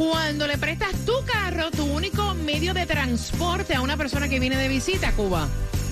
cuando 0.09 0.47
le 0.47 0.57
prestas 0.57 0.95
tu 1.05 1.13
carro, 1.25 1.69
tu 1.69 1.83
único 1.85 2.33
medio 2.33 2.73
de 2.73 2.87
transporte 2.87 3.75
a 3.75 3.81
una 3.81 3.97
persona 3.97 4.27
que 4.27 4.39
viene 4.39 4.57
de 4.57 4.67
visita 4.67 5.09
a 5.09 5.11
Cuba? 5.11 5.47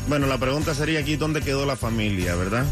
Bueno, 0.07 0.25
la 0.25 0.39
pregunta 0.39 0.73
sería 0.73 1.01
aquí 1.01 1.15
dónde 1.15 1.41
quedó 1.41 1.67
la 1.67 1.75
familia, 1.75 2.33
¿verdad? 2.33 2.65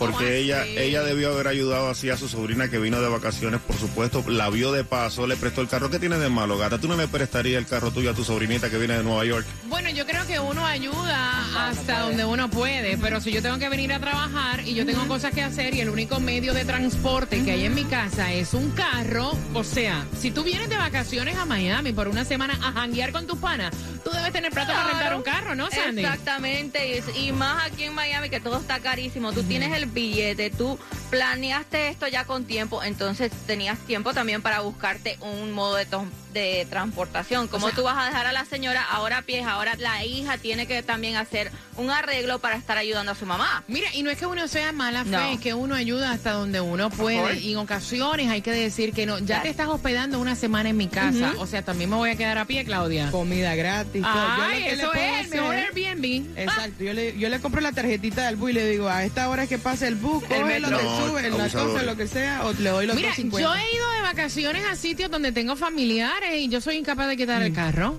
¿Cómo 0.00 0.12
Porque 0.12 0.38
ella, 0.38 0.64
ella 0.64 1.02
debió 1.02 1.30
haber 1.30 1.46
ayudado 1.46 1.90
así 1.90 2.08
a 2.08 2.16
su 2.16 2.26
sobrina 2.26 2.70
que 2.70 2.78
vino 2.78 3.02
de 3.02 3.08
vacaciones, 3.10 3.60
por 3.60 3.76
supuesto, 3.76 4.24
la 4.28 4.48
vio 4.48 4.72
de 4.72 4.82
paso, 4.82 5.26
le 5.26 5.36
prestó 5.36 5.60
el 5.60 5.68
carro. 5.68 5.90
¿Qué 5.90 5.98
tiene 5.98 6.16
de 6.16 6.30
malo, 6.30 6.56
gata? 6.56 6.78
¿Tú 6.78 6.88
no 6.88 6.96
le 6.96 7.06
prestarías 7.06 7.58
el 7.58 7.66
carro 7.66 7.90
tuyo 7.90 8.10
a 8.10 8.14
tu 8.14 8.24
sobrinita 8.24 8.70
que 8.70 8.78
viene 8.78 8.96
de 8.96 9.02
Nueva 9.02 9.26
York? 9.26 9.46
Bueno, 9.68 9.90
yo 9.90 10.06
creo 10.06 10.26
que 10.26 10.40
uno 10.40 10.64
ayuda 10.64 11.68
hasta 11.68 12.00
donde 12.00 12.24
uno 12.24 12.48
puede, 12.48 12.96
pero 12.96 13.20
si 13.20 13.30
yo 13.30 13.42
tengo 13.42 13.58
que 13.58 13.68
venir 13.68 13.92
a 13.92 14.00
trabajar 14.00 14.66
y 14.66 14.74
yo 14.74 14.86
tengo 14.86 15.06
cosas 15.06 15.34
que 15.34 15.42
hacer 15.42 15.74
y 15.74 15.80
el 15.80 15.90
único 15.90 16.18
medio 16.18 16.54
de 16.54 16.64
transporte 16.64 17.44
que 17.44 17.50
hay 17.50 17.66
en 17.66 17.74
mi 17.74 17.84
casa 17.84 18.32
es 18.32 18.54
un 18.54 18.70
carro, 18.70 19.36
o 19.52 19.64
sea, 19.64 20.06
si 20.18 20.30
tú 20.30 20.44
vienes 20.44 20.70
de 20.70 20.78
vacaciones 20.78 21.36
a 21.36 21.44
Miami 21.44 21.92
por 21.92 22.08
una 22.08 22.24
semana 22.24 22.58
a 22.62 22.72
janguear 22.72 23.12
con 23.12 23.26
tus 23.26 23.38
panas, 23.38 23.74
tú 24.04 24.10
debes 24.10 24.32
tener 24.32 24.52
plata 24.52 24.72
para 24.72 24.88
rentar 24.88 25.14
un 25.14 25.22
carro, 25.22 25.54
¿no, 25.54 25.70
Sandy? 25.70 26.02
Exactamente, 26.02 27.02
y, 27.16 27.32
más 27.32 27.66
aquí 27.66 27.84
en 27.84 27.94
Miami 27.94 28.30
que 28.30 28.40
todo 28.40 28.58
está 28.58 28.80
carísimo. 28.80 29.32
Tú 29.32 29.42
tienes 29.42 29.72
el 29.72 29.86
billete, 29.86 30.50
tú 30.50 30.78
planeaste 31.10 31.88
esto 31.88 32.06
ya 32.08 32.24
con 32.24 32.44
tiempo, 32.44 32.82
entonces 32.82 33.32
tenías 33.46 33.78
tiempo 33.80 34.12
también 34.14 34.42
para 34.42 34.60
buscarte 34.60 35.18
un 35.20 35.52
modo 35.52 35.76
de, 35.76 35.86
de 36.32 36.66
transportación. 36.70 37.48
Como 37.48 37.66
sea- 37.68 37.76
tú 37.76 37.82
vas 37.82 37.96
a 37.98 38.04
dejar 38.06 38.26
a 38.26 38.32
la 38.32 38.44
señora 38.44 38.82
ahora 38.90 39.18
a 39.18 39.22
pies, 39.22 39.46
ahora 39.46 39.74
la 39.78 40.04
hija 40.04 40.38
tiene 40.38 40.66
que 40.66 40.82
también 40.82 41.16
hacer 41.16 41.50
un 41.76 41.90
arreglo 41.90 42.38
para 42.38 42.56
estar 42.56 42.76
ayudando 42.78 43.12
a 43.12 43.14
su 43.14 43.26
mamá. 43.26 43.64
Mira, 43.68 43.88
y 43.94 44.02
no 44.02 44.10
es 44.10 44.18
que 44.18 44.26
uno 44.26 44.46
sea 44.48 44.72
mala 44.72 45.04
fe, 45.04 45.10
No. 45.10 45.20
es 45.32 45.40
que 45.40 45.54
uno 45.54 45.74
ayuda 45.74 46.10
hasta 46.12 46.32
donde 46.32 46.60
uno 46.60 46.90
puede. 46.90 47.38
Y 47.40 47.52
en 47.52 47.58
ocasiones 47.58 48.28
hay 48.30 48.42
que 48.42 48.52
decir 48.52 48.92
que 48.92 49.06
no. 49.06 49.18
Ya 49.18 49.42
te 49.42 49.48
estás 49.48 49.68
hospedando 49.68 50.18
una 50.20 50.34
semana 50.36 50.68
en 50.70 50.76
mi 50.76 50.88
casa. 50.88 51.34
O 51.38 51.46
sea, 51.46 51.62
también 51.62 51.90
me 51.90 51.96
voy 51.96 52.10
a 52.10 52.16
quedar 52.16 52.38
a 52.38 52.44
pie, 52.44 52.64
Claudia. 52.64 53.10
Comida 53.10 53.54
gratis. 53.54 54.02
Yo 54.02 54.08
lo 54.08 54.42
Ay, 54.42 54.62
que 54.64 54.76
le 54.76 54.82
eso 54.82 54.92
puedo 54.92 55.04
es 55.04 55.24
el 55.24 55.30
mejor 55.30 55.54
Airbnb. 55.56 56.38
Exacto, 56.38 56.84
yo 56.84 56.92
le, 56.92 57.18
yo 57.18 57.28
le 57.28 57.40
compro 57.40 57.60
la 57.60 57.72
tarjetita 57.72 58.26
del 58.26 58.36
bus 58.36 58.50
y 58.50 58.54
le 58.54 58.66
digo, 58.68 58.88
a 58.88 59.04
esta 59.04 59.28
hora 59.28 59.44
es 59.44 59.48
que 59.48 59.58
pasa 59.58 59.88
el 59.88 59.94
bus, 59.96 60.22
cógelo, 60.24 60.46
metro. 60.68 60.78
te 60.78 60.84
No, 60.84 61.06
sube 61.06 61.26
en 61.26 61.38
la 61.38 61.48
cosa, 61.48 61.82
lo 61.82 61.96
que 61.96 62.06
sea, 62.06 62.44
o 62.46 62.52
le 62.52 62.70
doy 62.70 62.86
los 62.86 62.96
Mira, 62.96 63.08
250. 63.08 63.40
yo 63.40 63.54
he 63.54 63.74
ido 63.74 63.90
de 63.92 64.00
vacaciones 64.02 64.64
a 64.64 64.76
sitios 64.76 65.10
donde 65.10 65.32
tengo 65.32 65.56
familiares 65.56 66.19
y 66.36 66.48
yo 66.48 66.60
soy 66.60 66.76
incapaz 66.76 67.08
de 67.08 67.16
quitar 67.16 67.40
Mm. 67.40 67.44
el 67.46 67.52
carro. 67.52 67.98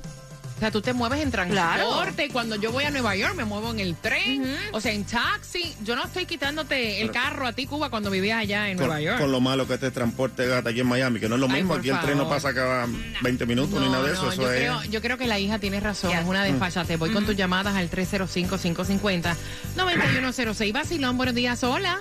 sea, 0.61 0.69
tú 0.69 0.79
te 0.79 0.93
mueves 0.93 1.19
en 1.21 1.31
transporte. 1.31 2.29
Cuando 2.31 2.55
yo 2.55 2.71
voy 2.71 2.83
a 2.83 2.91
Nueva 2.91 3.15
York, 3.15 3.33
me 3.33 3.45
muevo 3.45 3.71
en 3.71 3.79
el 3.79 3.95
tren. 3.95 4.45
O 4.73 4.79
sea, 4.79 4.91
en 4.91 5.05
taxi. 5.05 5.73
Yo 5.83 5.95
no 5.95 6.03
estoy 6.05 6.27
quitándote 6.27 7.01
el 7.01 7.09
carro 7.09 7.47
a 7.47 7.53
ti, 7.53 7.65
Cuba, 7.65 7.89
cuando 7.89 8.11
vivías 8.11 8.37
allá 8.37 8.69
en 8.69 8.77
Con, 8.77 8.85
Nueva 8.85 9.01
York. 9.01 9.19
con 9.19 9.31
lo 9.31 9.39
malo 9.39 9.65
que 9.67 9.73
este 9.73 9.89
transporte 9.89 10.45
gata 10.45 10.69
aquí 10.69 10.81
en 10.81 10.85
Miami, 10.87 11.19
que 11.19 11.27
no 11.27 11.33
es 11.33 11.41
lo 11.41 11.47
mismo. 11.47 11.73
Aquí 11.73 11.89
el 11.89 11.99
tren 12.01 12.15
no 12.15 12.29
pasa 12.29 12.53
cada 12.53 12.85
20 13.23 13.47
minutos 13.47 13.81
ni 13.81 13.89
nada 13.89 14.03
de 14.05 14.13
eso. 14.13 14.25
no, 14.25 14.31
eso 14.33 14.41
yo, 14.43 14.51
es. 14.51 14.57
creo, 14.59 14.83
yo 14.83 15.01
creo 15.01 15.17
que 15.17 15.25
la 15.25 15.39
hija 15.39 15.57
tiene 15.57 15.79
razón, 15.79 16.11
es 16.11 16.23
una 16.27 16.43
desfachate. 16.43 16.95
Voy 16.97 17.09
con 17.09 17.25
tus 17.25 17.35
llamadas 17.35 17.75
al 17.75 17.89
305-550-9106. 17.89 20.73
Vacilón, 20.73 21.17
buenos 21.17 21.33
días, 21.33 21.63
hola. 21.63 21.99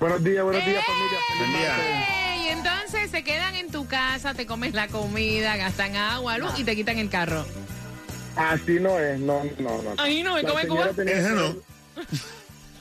Buenos 0.00 0.24
días, 0.24 0.42
buenos 0.42 0.66
días, 0.66 0.82
¡Eh! 0.82 0.84
familia. 0.84 1.18
Buen 1.38 1.52
día. 1.52 2.25
Y 2.46 2.48
entonces 2.50 3.10
se 3.10 3.24
quedan 3.24 3.56
en 3.56 3.72
tu 3.72 3.88
casa, 3.88 4.32
te 4.32 4.46
comes 4.46 4.72
la 4.72 4.86
comida, 4.86 5.56
gastan 5.56 5.96
agua, 5.96 6.38
luz 6.38 6.52
y 6.56 6.62
te 6.62 6.76
quitan 6.76 6.96
el 6.98 7.10
carro. 7.10 7.44
Así 8.36 8.78
no 8.78 9.00
es, 9.00 9.18
no, 9.18 9.42
no, 9.58 9.82
no. 9.82 9.94
Ay, 9.96 10.22
no, 10.22 10.38
¿y 10.38 10.42
La 10.42 10.48
cómo 10.48 10.60
es 10.60 10.66
señora 10.68 10.82
Cuba? 10.92 10.94
tenía 10.96 11.18
Ese 11.18 11.30
no. 11.30 11.56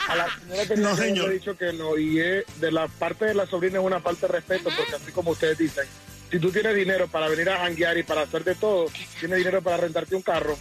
A 0.08 0.16
la 0.16 0.28
señora 0.40 0.68
tenía 0.68 0.84
No, 0.90 0.96
que 0.96 1.02
señor. 1.02 1.30
dicho 1.32 1.58
que 1.58 1.74
no. 1.74 1.98
Y 1.98 2.20
es, 2.20 2.44
de 2.60 2.72
la 2.72 2.88
parte 2.88 3.26
de 3.26 3.34
la 3.34 3.48
sobrina 3.48 3.80
es 3.80 3.86
una 3.86 4.00
falta 4.02 4.28
de 4.28 4.34
respeto, 4.34 4.70
porque 4.78 4.96
así 5.04 5.12
como 5.12 5.32
ustedes 5.32 5.58
dicen, 5.58 5.86
si 6.32 6.40
tú 6.40 6.52
tienes 6.52 6.76
dinero 6.76 7.08
para 7.08 7.28
venir 7.30 7.50
a 7.50 7.58
janguear 7.60 7.98
y 7.98 8.04
para 8.04 8.22
hacer 8.22 8.44
de 8.44 8.56
todo, 8.56 8.88
tienes 9.20 9.38
dinero 9.40 9.62
para 9.62 9.78
rentarte 9.78 10.16
un 10.16 10.22
carro. 10.22 10.58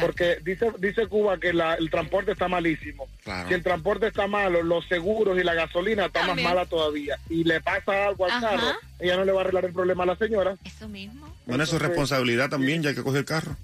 Porque 0.00 0.38
dice 0.44 0.70
dice 0.78 1.06
Cuba 1.06 1.38
que 1.38 1.52
la- 1.52 1.74
el 1.74 1.90
transporte 1.90 2.32
está 2.32 2.48
malísimo. 2.48 3.08
Claro. 3.24 3.48
Si 3.48 3.54
el 3.54 3.62
transporte 3.62 4.06
está 4.08 4.26
malo, 4.26 4.62
los 4.62 4.86
seguros 4.86 5.38
y 5.38 5.42
la 5.42 5.54
gasolina 5.54 6.06
está 6.06 6.20
También. 6.26 6.44
más 6.46 6.54
mala 6.54 6.66
todavía. 6.66 7.18
Y 7.28 7.44
le 7.44 7.60
pasa 7.60 8.06
algo 8.06 8.24
al 8.26 8.30
Ajá. 8.32 8.50
carro, 8.50 8.72
ella 9.00 9.16
no 9.16 9.24
le 9.24 9.32
va 9.32 9.38
a 9.38 9.40
arreglar 9.42 9.64
el 9.64 9.72
problema 9.72 10.04
a 10.04 10.06
la 10.06 10.16
señora. 10.16 10.56
Eso 10.64 10.88
mismo. 10.88 11.34
Bueno, 11.46 11.64
eso 11.64 11.76
es 11.76 11.82
responsabilidad 11.82 12.48
también, 12.50 12.82
ya 12.82 12.94
que 12.94 13.02
coge 13.02 13.18
el 13.18 13.24
carro. 13.24 13.56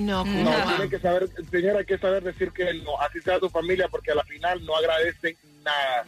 No, 0.00 0.24
No, 0.24 0.44
Cuba. 0.44 0.66
tiene 0.76 0.90
que 0.90 0.98
saber, 1.00 1.28
señora, 1.50 1.80
hay 1.80 1.84
que 1.84 1.98
saber 1.98 2.22
decir 2.22 2.50
que 2.52 2.72
no, 2.74 2.98
así 3.00 3.20
sea 3.20 3.38
tu 3.38 3.50
familia, 3.50 3.88
porque 3.88 4.10
a 4.12 4.14
la 4.14 4.24
final 4.24 4.64
no 4.64 4.74
agradecen 4.74 5.36
nada. 5.62 6.06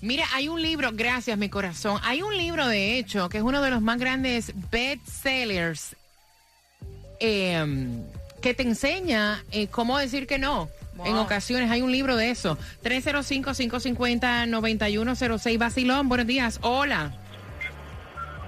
Mira, 0.00 0.24
hay 0.32 0.48
un 0.48 0.60
libro, 0.60 0.90
gracias 0.92 1.38
mi 1.38 1.48
corazón, 1.48 2.00
hay 2.02 2.22
un 2.22 2.36
libro 2.36 2.66
de 2.66 2.98
hecho 2.98 3.28
que 3.28 3.38
es 3.38 3.44
uno 3.44 3.62
de 3.62 3.70
los 3.70 3.82
más 3.82 3.98
grandes 3.98 4.52
bestsellers 4.70 5.94
eh, 7.20 7.64
que 8.40 8.54
te 8.54 8.62
enseña 8.62 9.44
eh, 9.52 9.68
cómo 9.68 9.98
decir 9.98 10.26
que 10.26 10.38
no. 10.38 10.70
En 11.04 11.16
ocasiones 11.16 11.70
hay 11.70 11.82
un 11.82 11.92
libro 11.92 12.16
de 12.16 12.30
eso. 12.30 12.56
305-550-9106. 12.82 15.58
Basilón, 15.58 16.08
buenos 16.08 16.26
días. 16.26 16.58
Hola. 16.62 17.12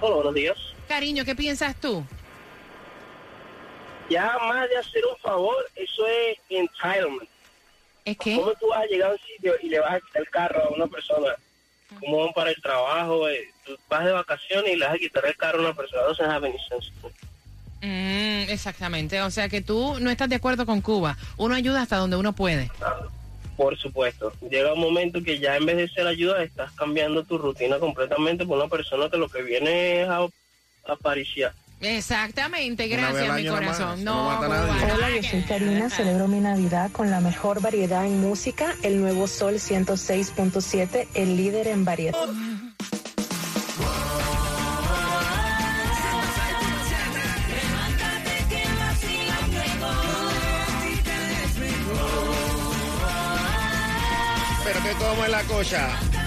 Hola, 0.00 0.14
buenos 0.16 0.34
días. 0.34 0.56
Cariño, 0.88 1.24
¿qué 1.24 1.34
piensas 1.34 1.74
tú? 1.76 2.04
Ya 4.10 4.36
más 4.46 4.68
de 4.68 4.76
hacer 4.76 5.02
un 5.10 5.16
favor, 5.18 5.64
eso 5.76 6.06
es 6.06 6.38
entitlement. 6.50 7.26
¿Es 8.04 8.16
que? 8.18 8.36
¿Cómo 8.36 8.52
tú 8.54 8.68
vas 8.68 8.82
a 8.82 8.86
llegar 8.86 9.10
a 9.10 9.14
un 9.14 9.20
sitio 9.20 9.54
y 9.62 9.68
le 9.68 9.78
vas 9.80 9.94
a 9.94 10.00
quitar 10.00 10.22
el 10.22 10.30
carro 10.30 10.64
a 10.64 10.68
una 10.70 10.86
persona? 10.86 11.28
¿Cómo 12.00 12.24
van 12.24 12.32
para 12.32 12.50
el 12.50 12.60
trabajo? 12.62 13.28
eh? 13.28 13.48
Tú 13.64 13.76
vas 13.88 14.04
de 14.04 14.12
vacaciones 14.12 14.72
y 14.72 14.76
le 14.76 14.86
vas 14.86 14.94
a 14.94 14.98
quitar 14.98 15.26
el 15.26 15.36
carro 15.36 15.58
a 15.58 15.62
una 15.62 15.74
persona. 15.74 16.02
No 16.08 16.14
se 16.14 16.22
have 16.24 16.48
any 16.48 16.58
sense. 16.68 16.90
Mm, 17.82 18.50
exactamente. 18.50 19.20
O 19.22 19.30
sea 19.30 19.48
que 19.48 19.60
tú 19.60 19.96
no 20.00 20.10
estás 20.10 20.28
de 20.28 20.36
acuerdo 20.36 20.66
con 20.66 20.80
Cuba. 20.80 21.16
Uno 21.36 21.54
ayuda 21.54 21.82
hasta 21.82 21.96
donde 21.96 22.16
uno 22.16 22.32
puede. 22.32 22.70
Por 23.56 23.76
supuesto. 23.76 24.32
Llega 24.50 24.72
un 24.72 24.80
momento 24.80 25.22
que 25.22 25.38
ya 25.38 25.56
en 25.56 25.66
vez 25.66 25.76
de 25.76 25.88
ser 25.88 26.06
ayuda, 26.06 26.42
estás 26.42 26.72
cambiando 26.72 27.24
tu 27.24 27.38
rutina 27.38 27.78
completamente 27.78 28.46
por 28.46 28.58
una 28.58 28.68
persona 28.68 29.10
que 29.10 29.18
lo 29.18 29.28
que 29.28 29.42
viene 29.42 30.02
es 30.02 30.08
a, 30.08 30.22
a 30.86 30.96
pariciar. 30.96 31.52
Exactamente. 31.82 32.86
Gracias, 32.86 33.34
mi 33.34 33.46
corazón. 33.46 34.04
no 34.04 34.40
No, 34.40 34.40
Hola, 34.40 35.10
yo 35.10 35.22
soy 35.22 35.42
Karina, 35.42 35.90
celebro 35.90 36.28
mi 36.28 36.38
Navidad 36.40 36.90
con 36.92 37.10
la 37.10 37.20
mejor 37.20 37.60
variedad 37.60 38.06
en 38.06 38.20
música, 38.20 38.74
el 38.82 39.00
nuevo 39.00 39.26
Sol 39.26 39.54
106.7, 39.54 41.08
el 41.14 41.36
líder 41.36 41.66
en 41.66 41.84
variedad. 41.84 42.16
Pero 54.64 54.82
que 54.84 54.92
como 54.92 55.24
es 55.24 55.30
la 55.30 55.42
cosa. 55.42 56.21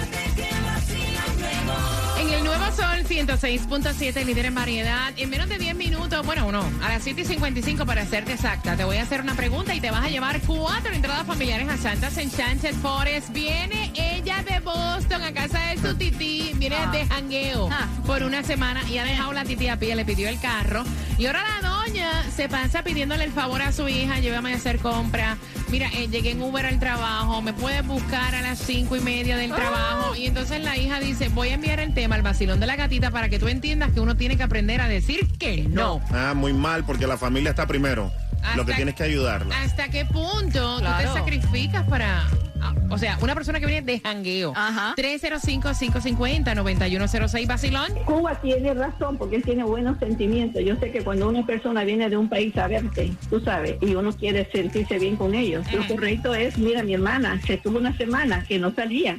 Sol 2.75 3.03
106.7, 3.07 4.25
líder 4.25 4.45
en 4.47 4.55
variedad. 4.55 5.13
En 5.17 5.29
menos 5.29 5.47
de 5.47 5.57
10 5.57 5.75
minutos, 5.75 6.25
bueno, 6.25 6.51
no, 6.51 6.63
a 6.83 6.89
las 6.89 7.03
7 7.03 7.21
y 7.21 7.25
55 7.25 7.85
para 7.85 8.05
serte 8.05 8.33
exacta, 8.33 8.75
te 8.75 8.83
voy 8.83 8.97
a 8.97 9.03
hacer 9.03 9.21
una 9.21 9.33
pregunta 9.35 9.73
y 9.73 9.79
te 9.79 9.91
vas 9.91 10.03
a 10.05 10.09
llevar 10.09 10.41
cuatro 10.41 10.91
entradas 10.93 11.25
familiares 11.25 11.69
a 11.69 11.77
Santa's 11.77 12.17
Enchanted 12.17 12.75
Forest. 12.75 13.29
Viene 13.31 13.91
ella 13.95 14.43
de 14.43 14.59
Boston 14.59 15.21
a 15.23 15.31
casa 15.33 15.59
de 15.67 15.77
su 15.77 15.95
tití, 15.95 16.51
viene 16.55 16.75
de 16.91 17.05
jangueo 17.05 17.69
Ah. 17.71 17.87
por 18.05 18.23
una 18.23 18.43
semana 18.43 18.81
y 18.89 18.97
ha 18.97 19.03
dejado 19.05 19.31
la 19.33 19.45
tití 19.45 19.67
a 19.69 19.77
pie, 19.79 19.95
le 19.95 20.03
pidió 20.05 20.27
el 20.27 20.39
carro. 20.39 20.83
Y 21.17 21.27
ahora 21.27 21.43
la 21.61 21.69
doña 21.69 22.29
se 22.29 22.49
pasa 22.49 22.83
pidiéndole 22.83 23.23
el 23.23 23.31
favor 23.31 23.61
a 23.61 23.71
su 23.71 23.87
hija, 23.87 24.19
llévame 24.19 24.51
a 24.53 24.57
hacer 24.57 24.79
compra. 24.79 25.37
Mira, 25.75 25.89
eh, 25.93 26.07
llegué 26.07 26.31
en 26.31 26.41
Uber 26.41 26.65
al 26.65 26.79
trabajo, 26.79 27.41
me 27.41 27.51
puedes 27.51 27.85
buscar 27.85 28.33
a 28.33 28.41
las 28.41 28.59
cinco 28.59 28.95
y 28.95 29.01
media 29.01 29.35
del 29.35 29.51
trabajo. 29.51 30.15
Y 30.15 30.25
entonces 30.25 30.63
la 30.63 30.77
hija 30.77 31.01
dice, 31.01 31.27
voy 31.27 31.49
a 31.49 31.55
enviar 31.55 31.81
el 31.81 31.93
tema 31.93 32.15
al 32.15 32.21
vacilón 32.21 32.61
de 32.61 32.65
la 32.65 32.77
gatita 32.77 33.11
para 33.11 33.27
que 33.27 33.39
tú 33.39 33.49
entiendas 33.49 33.91
que 33.91 33.99
uno 33.99 34.15
tiene 34.15 34.37
que 34.37 34.43
aprender 34.43 34.79
a 34.79 34.87
decir 34.87 35.27
que 35.37 35.63
no. 35.63 35.99
Ah, 36.11 36.33
muy 36.33 36.53
mal, 36.53 36.85
porque 36.85 37.07
la 37.07 37.17
familia 37.17 37.49
está 37.49 37.67
primero. 37.67 38.09
Lo 38.55 38.65
que 38.65 38.73
tienes 38.73 38.95
que 38.95 39.03
ayudarla. 39.03 39.53
¿Hasta 39.63 39.89
qué 39.89 40.05
punto 40.05 40.75
tú 40.75 40.79
Claro. 40.79 41.11
te 41.11 41.19
sacrificas 41.19 41.83
para... 41.89 42.25
ah, 42.65 42.73
O 42.89 42.97
sea, 42.97 43.17
una 43.21 43.35
persona 43.35 43.59
que 43.59 43.65
viene 43.65 43.85
de 43.85 43.99
jangueo. 43.99 44.53
Ajá. 44.55 44.93
305-550-9106, 44.97 47.47
vacilón. 47.47 47.93
Cuba 48.05 48.35
tiene 48.41 48.73
razón 48.73 49.17
porque 49.17 49.37
él 49.37 49.43
tiene 49.43 49.63
buenos 49.63 49.97
sentimientos. 49.99 50.63
Yo 50.63 50.75
sé 50.77 50.91
que 50.91 51.03
cuando 51.03 51.29
una 51.29 51.45
persona 51.45 51.83
viene 51.83 52.09
de 52.09 52.17
un 52.17 52.29
país 52.29 52.55
a 52.57 52.67
verte, 52.67 53.11
tú 53.29 53.39
sabes, 53.39 53.75
y 53.81 53.95
uno 53.95 54.11
quiere 54.13 54.49
sentirse 54.51 54.99
bien 54.99 55.15
con 55.15 55.33
ellos, 55.35 55.65
lo 55.71 55.85
correcto 55.87 56.33
es, 56.33 56.57
mira, 56.57 56.83
mi 56.83 56.93
hermana 56.93 57.39
se 57.45 57.55
estuvo 57.55 57.77
una 57.77 57.95
semana 57.97 58.43
que 58.47 58.59
no 58.59 58.73
salía. 58.73 59.17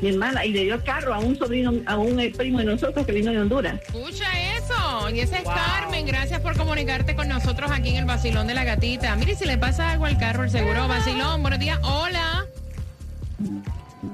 Mi 0.00 0.08
hermana, 0.08 0.44
y 0.44 0.52
le 0.52 0.64
dio 0.64 0.74
el 0.74 0.82
carro 0.82 1.14
a 1.14 1.18
un 1.18 1.36
sobrino, 1.36 1.72
a 1.86 1.96
un 1.96 2.18
eh, 2.18 2.32
primo 2.36 2.58
de 2.58 2.64
nosotros 2.64 3.06
que 3.06 3.12
vino 3.12 3.30
de 3.30 3.40
Honduras. 3.40 3.80
Escucha 3.82 4.24
eso. 4.56 5.10
Y 5.10 5.20
esa 5.20 5.38
es 5.38 5.44
Carmen. 5.44 6.06
Gracias 6.06 6.40
por 6.40 6.56
comunicarte 6.56 7.14
con 7.14 7.28
nosotros 7.28 7.70
aquí 7.70 7.90
en 7.90 7.96
el 7.96 8.04
Vacilón 8.04 8.46
de 8.46 8.54
la 8.54 8.64
Gatita. 8.64 9.14
Mire, 9.16 9.34
si 9.34 9.44
le 9.44 9.58
pasa 9.58 9.90
algo 9.90 10.06
al 10.06 10.18
carro, 10.18 10.44
el 10.44 10.50
seguro 10.50 10.88
Vacilón. 10.88 11.42
Buenos 11.42 11.60
días. 11.60 11.78
Hola. 11.82 12.46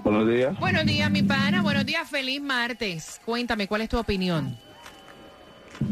Buenos 0.05 0.29
días. 0.29 0.59
Buenos 0.59 0.87
días, 0.87 1.11
mi 1.11 1.23
pana. 1.23 1.63
Buenos 1.63 1.87
días. 1.87 2.09
Feliz 2.09 2.41
martes. 2.41 3.21
Cuéntame, 3.25 3.67
¿cuál 3.67 3.83
es 3.83 3.89
tu 3.89 3.99
opinión? 3.99 4.57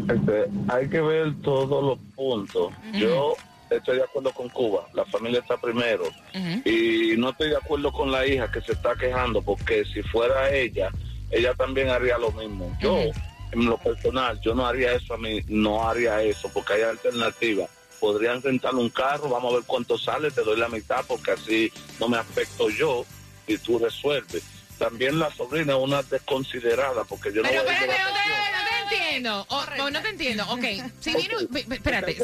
Este, 0.08 0.46
hay 0.68 0.88
que 0.88 1.00
ver 1.00 1.34
todos 1.42 1.82
los 1.82 1.98
puntos. 2.14 2.72
Yo 2.92 3.34
estoy 3.70 3.96
de 3.96 4.04
acuerdo 4.04 4.32
con 4.32 4.48
Cuba, 4.48 4.86
la 4.92 5.04
familia 5.06 5.40
está 5.40 5.56
primero. 5.56 6.04
Y 6.64 7.14
no 7.16 7.30
estoy 7.30 7.50
de 7.50 7.56
acuerdo 7.56 7.92
con 7.92 8.10
la 8.10 8.26
hija 8.26 8.50
que 8.50 8.60
se 8.60 8.72
está 8.72 8.94
quejando, 8.94 9.42
porque 9.42 9.84
si 9.84 10.02
fuera 10.02 10.50
ella, 10.50 10.90
ella 11.30 11.54
también 11.54 11.88
haría 11.88 12.18
lo 12.18 12.30
mismo. 12.32 12.76
Yo, 12.80 12.98
en 13.52 13.64
lo 13.64 13.78
personal, 13.78 14.40
yo 14.40 14.54
no 14.54 14.66
haría 14.66 14.92
eso 14.92 15.14
a 15.14 15.18
mí, 15.18 15.40
no 15.48 15.88
haría 15.88 16.22
eso, 16.22 16.50
porque 16.52 16.74
hay 16.74 16.82
alternativas. 16.82 17.70
Podrían 18.00 18.42
rentar 18.42 18.74
un 18.74 18.90
carro, 18.90 19.28
vamos 19.28 19.52
a 19.52 19.56
ver 19.56 19.64
cuánto 19.66 19.96
sale, 19.96 20.30
te 20.30 20.42
doy 20.42 20.58
la 20.58 20.68
mitad, 20.68 21.04
porque 21.08 21.30
así 21.30 21.72
no 21.98 22.08
me 22.08 22.18
afecto 22.18 22.68
yo 22.68 23.04
y 23.46 23.58
tú 23.58 23.78
resuelves. 23.78 24.42
También 24.78 25.18
la 25.18 25.32
sobrina 25.32 25.74
es 25.74 25.78
una 25.78 26.02
desconsiderada, 26.02 27.04
porque 27.04 27.32
yo 27.32 27.42
Pero 27.42 27.62
no 27.62 27.64
voy 27.64 27.72
a 27.72 28.65
entiendo. 28.94 29.46
O- 29.48 29.64
o 29.84 29.90
no 29.90 30.00
te 30.02 30.08
entiendo. 30.08 30.44
Ok. 30.50 30.64
Si 31.00 31.14
viene, 31.14 31.34
espérate. 31.74 32.16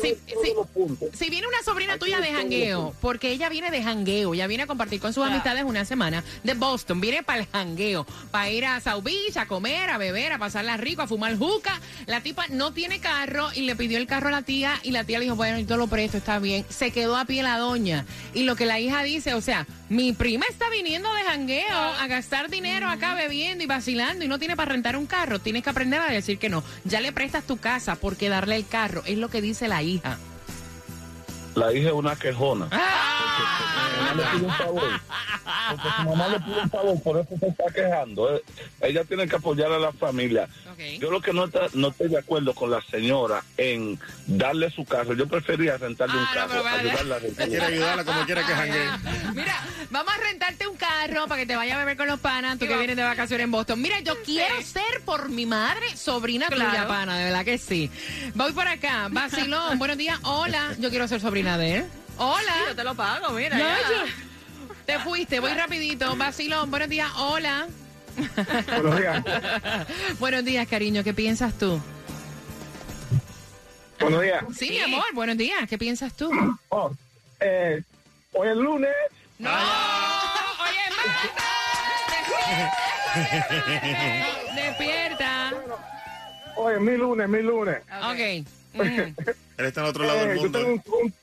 Si, 1.12 1.30
viene 1.30 1.46
una 1.46 1.62
sobrina 1.64 1.98
tuya 1.98 2.20
de 2.20 2.32
jangueo, 2.32 2.94
porque 3.00 3.30
ella 3.30 3.48
viene 3.48 3.70
de 3.70 3.82
jangueo, 3.82 4.34
ya 4.34 4.46
viene 4.46 4.64
a 4.64 4.66
compartir 4.66 5.00
con 5.00 5.12
sus 5.12 5.24
amistades 5.26 5.64
una 5.64 5.84
semana 5.84 6.22
de 6.42 6.54
Boston, 6.54 7.00
viene 7.00 7.22
para 7.22 7.40
el 7.40 7.46
jangueo, 7.46 8.04
para 8.30 8.50
ir 8.50 8.66
a 8.66 8.80
South 8.80 9.02
Beach, 9.02 9.36
a 9.36 9.46
comer, 9.46 9.90
a 9.90 9.98
beber, 9.98 10.32
a 10.32 10.38
pasarla 10.38 10.76
rico, 10.76 11.02
a 11.02 11.06
fumar 11.06 11.36
juca. 11.36 11.80
La 12.06 12.20
tipa 12.20 12.46
no 12.48 12.72
tiene 12.72 13.00
carro 13.00 13.48
y 13.54 13.62
le 13.62 13.76
pidió 13.76 13.98
el 13.98 14.06
carro 14.06 14.28
a 14.28 14.32
la 14.32 14.42
tía 14.42 14.78
y 14.82 14.90
la 14.90 15.04
tía 15.04 15.18
le 15.18 15.24
dijo, 15.24 15.36
bueno, 15.36 15.58
yo 15.60 15.76
lo 15.76 15.86
presto, 15.86 16.16
está 16.18 16.38
bien. 16.38 16.64
Se 16.68 16.90
quedó 16.90 17.16
a 17.16 17.24
pie 17.24 17.42
la 17.42 17.58
doña. 17.58 18.04
Y 18.34 18.42
lo 18.44 18.56
que 18.56 18.66
la 18.66 18.80
hija 18.80 19.02
dice, 19.02 19.34
o 19.34 19.40
sea, 19.40 19.66
mi 19.88 20.12
prima 20.12 20.44
está 20.50 20.68
viniendo 20.70 21.12
de 21.14 21.22
jangueo 21.22 21.76
a 21.76 22.06
gastar 22.06 22.50
dinero 22.50 22.88
acá 22.88 23.14
bebiendo 23.14 23.62
y 23.64 23.66
vacilando 23.66 24.24
y 24.24 24.28
no 24.28 24.38
tiene 24.38 24.56
para 24.56 24.72
rentar 24.72 24.96
un 24.96 25.06
carro. 25.06 25.38
Tienes 25.38 25.62
que 25.62 25.70
aprender 25.70 26.00
a 26.00 26.06
decir 26.06 26.38
que 26.38 26.48
no. 26.48 26.51
Ya 26.84 27.00
le 27.00 27.12
prestas 27.12 27.44
tu 27.44 27.56
casa 27.56 27.94
porque 27.94 28.28
darle 28.28 28.56
el 28.56 28.66
carro 28.66 29.02
es 29.06 29.18
lo 29.18 29.28
que 29.28 29.40
dice 29.40 29.68
la 29.68 29.82
hija. 29.82 30.18
La 31.54 31.72
hija 31.72 31.88
es 31.88 31.94
una 31.94 32.16
quejona. 32.16 32.68
¡Ah! 32.70 33.18
mamá 33.98 34.14
le 34.14 34.24
pide 34.38 34.46
un 34.46 34.52
favor. 34.54 35.00
Porque 35.70 35.88
su 35.96 36.02
mamá 36.04 36.28
le 36.28 36.40
pide 36.40 36.60
un 36.62 36.70
favor, 36.70 37.02
por 37.02 37.18
eso 37.18 37.38
se 37.38 37.48
está 37.48 37.64
quejando. 37.74 38.34
eh. 38.36 38.42
Ella 38.80 39.04
tiene 39.04 39.26
que 39.26 39.36
apoyar 39.36 39.72
a 39.72 39.78
la 39.78 39.92
familia. 39.92 40.48
Yo 40.98 41.10
lo 41.10 41.20
que 41.20 41.32
no, 41.32 41.44
está- 41.44 41.68
no 41.74 41.88
estoy 41.88 42.08
de 42.08 42.18
acuerdo 42.18 42.54
con 42.54 42.70
la 42.70 42.80
señora 42.90 43.42
en 43.56 43.98
darle 44.26 44.70
su 44.70 44.84
carro. 44.84 45.14
Yo 45.14 45.26
prefería 45.28 45.76
rentarle 45.76 46.18
un 46.18 46.26
carro, 46.34 46.48
pero 46.50 46.64
vale. 46.64 46.90
ayudarla 46.90 47.16
a 47.16 47.18
rentar. 47.20 47.48
Quiere 47.48 47.64
ayudarla 47.66 48.04
como 48.04 48.24
quiera 48.26 48.46
que 48.46 48.52
jangue. 48.54 48.84
Mira, 49.34 49.62
vamos 49.90 50.12
a 50.12 50.16
rentarte 50.18 50.66
un 50.66 50.76
carro 50.76 51.26
para 51.28 51.40
que 51.40 51.46
te 51.46 51.54
vaya 51.56 51.76
a 51.76 51.78
beber 51.78 51.96
con 51.96 52.06
los 52.08 52.18
panas, 52.20 52.58
tú 52.58 52.66
que 52.66 52.76
vienes 52.76 52.96
de 52.96 53.02
vacaciones 53.02 53.44
en 53.44 53.50
Boston. 53.50 53.80
Mira, 53.80 54.00
yo 54.00 54.14
quiero 54.24 54.60
ser 54.62 55.02
por 55.04 55.28
mi 55.28 55.46
madre 55.46 55.96
sobrina 55.96 56.48
tuya, 56.48 56.70
Claro. 56.70 56.88
pana, 56.88 57.16
de 57.18 57.24
verdad 57.24 57.44
que 57.44 57.58
sí. 57.58 57.90
Voy 58.34 58.52
por 58.52 58.66
acá, 58.66 59.08
Vacilón, 59.10 59.78
buenos 59.78 59.96
días, 59.96 60.18
hola, 60.24 60.74
yo 60.78 60.90
quiero 60.90 61.06
ser 61.08 61.20
sobrina 61.20 61.41
de 61.42 61.76
él. 61.78 61.84
Hola. 62.18 62.54
Yo 62.68 62.76
te 62.76 62.84
lo 62.84 62.94
pago, 62.94 63.30
mira. 63.30 63.58
Te 64.86 64.98
fuiste, 65.00 65.40
voy 65.40 65.52
rapidito. 65.54 66.14
Vacilón, 66.16 66.70
buenos 66.70 66.88
días, 66.88 67.10
hola. 67.16 67.66
Buenos 68.66 68.98
días. 69.00 69.24
buenos 70.18 70.44
días, 70.44 70.68
cariño, 70.68 71.02
¿qué 71.02 71.14
piensas 71.14 71.56
tú? 71.58 71.80
Buenos 74.00 74.20
días. 74.22 74.44
Sí, 74.56 74.68
mi 74.70 74.80
amor, 74.80 75.04
buenos 75.14 75.36
días, 75.38 75.66
¿qué 75.68 75.78
piensas 75.78 76.12
tú? 76.14 76.30
Oh, 76.68 76.90
eh, 77.40 77.82
hoy 78.32 78.48
es 78.48 78.56
lunes. 78.56 78.90
No, 79.38 79.50
oye, 79.50 80.80
Marta, 80.96 81.42
despierta. 84.54 85.52
Hoy 86.56 86.74
es 86.74 86.80
mi 86.80 86.96
lunes, 86.96 87.28
mi 87.28 87.42
lunes. 87.42 87.78
Ok. 88.04 88.46
Él 88.74 89.66
está 89.66 89.80
en 89.82 89.86
otro 89.86 90.04
lado 90.04 90.20
Eh, 90.20 90.26
del 90.28 90.36
yo 90.36 90.42
mundo. 90.44 90.58
tengo 90.58 90.72
un, 90.72 90.82
un- 91.04 91.14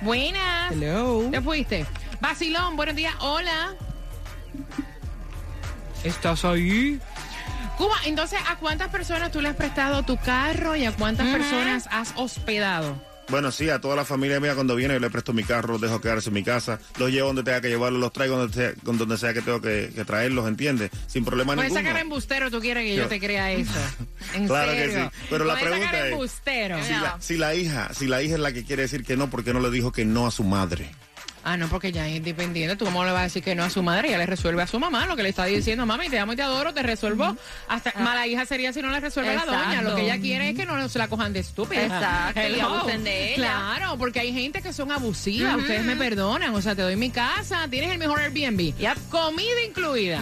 Buenas. 0.00 0.72
Hello. 0.72 1.28
¿Te 1.30 1.42
fuiste? 1.42 1.84
Basilón, 2.20 2.76
buenos 2.76 2.96
días, 2.96 3.12
hola. 3.20 3.74
¿Estás 6.02 6.46
ahí? 6.46 6.98
Cuba, 7.76 7.96
entonces, 8.06 8.40
¿a 8.48 8.56
cuántas 8.56 8.88
personas 8.88 9.30
tú 9.32 9.42
le 9.42 9.50
has 9.50 9.56
prestado 9.56 10.02
tu 10.02 10.16
carro 10.16 10.76
y 10.76 10.86
a 10.86 10.92
cuántas 10.92 11.26
personas 11.28 11.86
has 11.92 12.14
hospedado? 12.16 13.09
Bueno, 13.30 13.52
sí, 13.52 13.70
a 13.70 13.80
toda 13.80 13.96
la 13.96 14.04
familia 14.04 14.40
mía 14.40 14.54
cuando 14.54 14.74
viene 14.74 14.94
yo 14.94 15.00
le 15.00 15.10
presto 15.10 15.32
mi 15.32 15.44
carro, 15.44 15.72
los 15.74 15.80
dejo 15.80 16.00
quedarse 16.00 16.30
en 16.30 16.34
mi 16.34 16.42
casa, 16.42 16.80
los 16.98 17.10
llevo 17.10 17.28
donde 17.28 17.42
tenga 17.44 17.60
que 17.60 17.68
llevarlos, 17.68 18.00
los 18.00 18.12
traigo 18.12 18.36
donde 18.36 18.54
sea, 18.54 18.72
con 18.84 18.98
donde 18.98 19.16
sea 19.16 19.32
que 19.32 19.40
tengo 19.42 19.60
que, 19.60 19.92
que 19.94 20.04
traerlos, 20.04 20.48
¿entiendes? 20.48 20.90
Sin 21.06 21.24
problema 21.24 21.54
ninguno. 21.54 21.80
cara 21.88 22.00
embustero 22.00 22.50
tú 22.50 22.60
quieres 22.60 22.84
que 22.84 22.96
yo, 22.96 23.02
Yo- 23.04 23.08
te 23.08 23.20
crea 23.20 23.52
eso. 23.52 23.72
En 24.34 24.46
Claro 24.46 24.72
que 24.72 24.90
sí. 24.90 25.18
Pero 25.30 25.44
la 25.44 25.58
pregunta 25.58 26.08
es. 26.08 26.30
Si 26.84 26.92
la, 26.92 27.16
si 27.20 27.36
la 27.36 27.54
hija, 27.54 27.94
si 27.94 28.06
la 28.06 28.22
hija 28.22 28.34
es 28.34 28.40
la 28.40 28.52
que 28.52 28.64
quiere 28.64 28.82
decir 28.82 29.04
que 29.04 29.16
no, 29.16 29.30
¿por 29.30 29.42
qué 29.44 29.52
no 29.52 29.60
le 29.60 29.70
dijo 29.70 29.92
que 29.92 30.04
no 30.04 30.26
a 30.26 30.30
su 30.30 30.44
madre? 30.44 30.90
Ah, 31.44 31.56
no, 31.56 31.68
porque 31.68 31.90
ya 31.92 32.06
es 32.08 32.16
independiente. 32.16 32.76
¿Tú 32.76 32.84
cómo 32.84 33.04
le 33.04 33.12
vas 33.12 33.20
a 33.20 33.24
decir 33.24 33.42
que 33.42 33.54
no 33.54 33.64
a 33.64 33.70
su 33.70 33.82
madre? 33.82 34.08
Ella 34.08 34.18
le 34.18 34.26
resuelve 34.26 34.62
a 34.62 34.66
su 34.66 34.78
mamá 34.78 35.06
lo 35.06 35.16
que 35.16 35.22
le 35.22 35.30
está 35.30 35.44
diciendo. 35.46 35.86
Mami, 35.86 36.08
te 36.08 36.18
amo 36.18 36.32
y 36.32 36.36
te 36.36 36.42
adoro, 36.42 36.74
te 36.74 36.82
resuelvo. 36.82 37.36
Hasta 37.68 37.92
mala 37.98 38.26
hija 38.26 38.44
sería 38.46 38.72
si 38.72 38.82
no 38.82 38.90
le 38.90 39.00
resuelve 39.00 39.30
a 39.30 39.36
la 39.36 39.44
doña. 39.46 39.62
Exacto. 39.70 39.90
Lo 39.90 39.96
que 39.96 40.02
ella 40.02 40.18
quiere 40.20 40.50
es 40.50 40.56
que 40.56 40.66
no 40.66 40.88
se 40.88 40.98
la 40.98 41.08
cojan 41.08 41.32
de 41.32 41.40
estúpida. 41.40 41.82
Exacto, 41.84 42.40
y 42.40 42.44
Hello. 42.44 42.68
abusen 42.74 43.04
de 43.04 43.34
ella. 43.34 43.36
Claro, 43.36 43.96
porque 43.98 44.20
hay 44.20 44.32
gente 44.32 44.60
que 44.62 44.72
son 44.72 44.92
abusivas. 44.92 45.56
Ustedes 45.56 45.84
me 45.84 45.96
perdonan. 45.96 46.54
O 46.54 46.60
sea, 46.62 46.74
te 46.74 46.82
doy 46.82 46.96
mi 46.96 47.10
casa, 47.10 47.66
tienes 47.70 47.90
el 47.90 47.98
mejor 47.98 48.20
Airbnb. 48.20 48.74
Comida 49.10 49.62
incluida. 49.66 50.20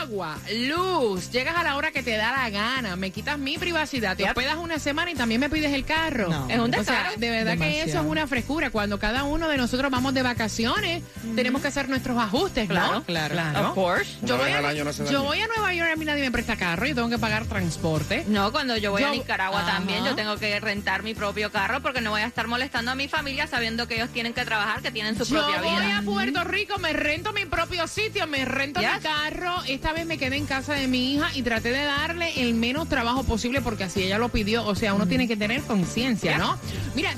Agua, 0.00 0.38
luz. 0.54 1.30
Llegas 1.30 1.56
a 1.56 1.62
la 1.62 1.76
hora 1.76 1.90
que 1.92 2.02
te 2.02 2.16
da 2.16 2.32
la 2.32 2.50
gana. 2.50 2.96
Me 2.96 3.10
quitas 3.10 3.38
mi 3.38 3.58
privacidad. 3.58 4.16
Te 4.16 4.22
Yep. 4.22 4.30
hospedas 4.36 4.56
una 4.56 4.78
semana 4.78 5.10
y 5.10 5.14
también 5.14 5.40
me 5.40 5.48
pides 5.50 5.72
el 5.72 5.84
carro. 5.84 6.28
Es 6.48 6.58
un 6.58 6.70
O 6.74 6.82
sea, 6.84 6.94
descaro. 6.94 7.10
de 7.18 7.30
verdad 7.30 7.58
que 7.58 7.82
eso 7.82 8.00
es 8.00 8.04
una 8.06 8.26
frescura. 8.26 8.70
Cuando 8.70 8.98
cada 8.98 9.24
uno 9.24 9.48
de 9.48 9.56
nosotros 9.56 9.90
vamos 9.90 10.14
de 10.14 10.22
vacaciones, 10.30 11.02
tenemos 11.34 11.60
que 11.62 11.68
hacer 11.68 11.88
nuestros 11.88 12.16
ajustes, 12.18 12.68
¿no? 12.68 13.02
Claro, 13.04 13.34
claro. 13.34 13.68
Of 13.70 13.74
course. 13.74 14.10
Yo 14.22 14.36
voy, 14.36 14.50
a, 14.50 14.60
no 14.60 14.70
yo 15.10 15.22
voy 15.24 15.40
a 15.40 15.46
Nueva 15.48 15.74
York, 15.74 15.90
a 15.92 15.96
mí 15.96 16.04
nadie 16.04 16.22
me 16.22 16.30
presta 16.30 16.56
carro, 16.56 16.86
yo 16.86 16.94
tengo 16.94 17.08
que 17.08 17.18
pagar 17.18 17.46
transporte. 17.46 18.24
No, 18.28 18.52
cuando 18.52 18.76
yo 18.76 18.90
voy 18.92 19.02
a 19.02 19.06
Yo- 19.08 19.12
Nicaragua 19.12 19.60
Ajá. 19.62 19.72
también, 19.78 20.04
yo 20.04 20.14
tengo 20.14 20.36
que 20.36 20.58
rentar 20.60 21.02
mi 21.02 21.14
propio 21.14 21.50
carro 21.50 21.80
porque 21.82 22.00
no 22.00 22.10
voy 22.10 22.20
a 22.22 22.26
estar 22.26 22.46
molestando 22.46 22.90
a 22.90 22.94
mi 22.94 23.08
familia 23.08 23.46
sabiendo 23.46 23.88
que 23.88 23.96
ellos 23.96 24.10
tienen 24.10 24.32
que 24.32 24.44
trabajar, 24.44 24.82
que 24.82 24.90
tienen 24.90 25.16
su 25.16 25.24
Yo 25.24 25.38
propia 25.40 25.60
voy 25.62 25.70
vida. 25.84 25.98
a 25.98 26.02
Puerto 26.02 26.44
Rico, 26.44 26.78
me 26.78 26.92
rento 26.92 27.32
mi 27.32 27.44
propio 27.46 27.86
sitio, 27.88 28.26
me 28.26 28.44
rento 28.44 28.80
mi 28.80 28.86
Yes. 28.86 28.98
carro. 29.02 29.62
Esta 29.66 29.92
vez 29.92 30.06
me 30.06 30.18
quedé 30.18 30.36
en 30.36 30.46
casa 30.46 30.74
de 30.74 30.86
mi 30.86 31.14
hija 31.14 31.28
y 31.34 31.42
traté 31.42 31.70
de 31.70 31.82
darle 31.84 32.40
el 32.42 32.54
menos 32.54 32.88
trabajo 32.88 33.24
posible 33.24 33.60
porque 33.60 33.84
así 33.84 34.02
ella 34.02 34.18
lo 34.18 34.28
pidió. 34.28 34.64
O 34.66 34.74
sea, 34.74 34.94
uno 34.94 35.06
tiene 35.06 35.26
que 35.28 35.36
tener 35.36 35.62
conciencia, 35.62 36.38
¿no? 36.38 36.58
Mira, 36.94 37.12